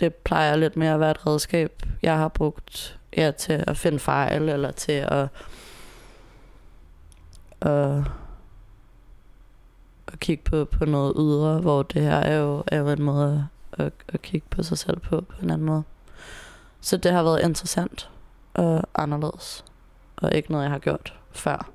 [0.00, 3.98] det plejer lidt mere at være et redskab, jeg har brugt ja, til at finde
[3.98, 5.28] fejl, eller til at,
[7.60, 8.02] at,
[10.12, 13.48] at kigge på, på noget ydre, hvor det her er jo, er jo en måde
[13.72, 15.82] at, at kigge på sig selv på, på en anden måde.
[16.80, 18.10] Så det har været interessant
[18.54, 19.64] og anderledes,
[20.16, 21.70] og ikke noget, jeg har gjort før.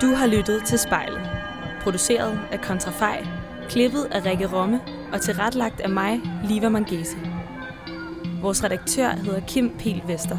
[0.00, 1.30] Du har lyttet til Spejlet.
[1.82, 3.26] Produceret af Kontrafej,
[3.68, 4.80] klippet af Rikke Romme
[5.12, 7.16] og tilretlagt af mig, Liva Mangese.
[8.40, 10.38] Vores redaktør hedder Kim Pil Vester.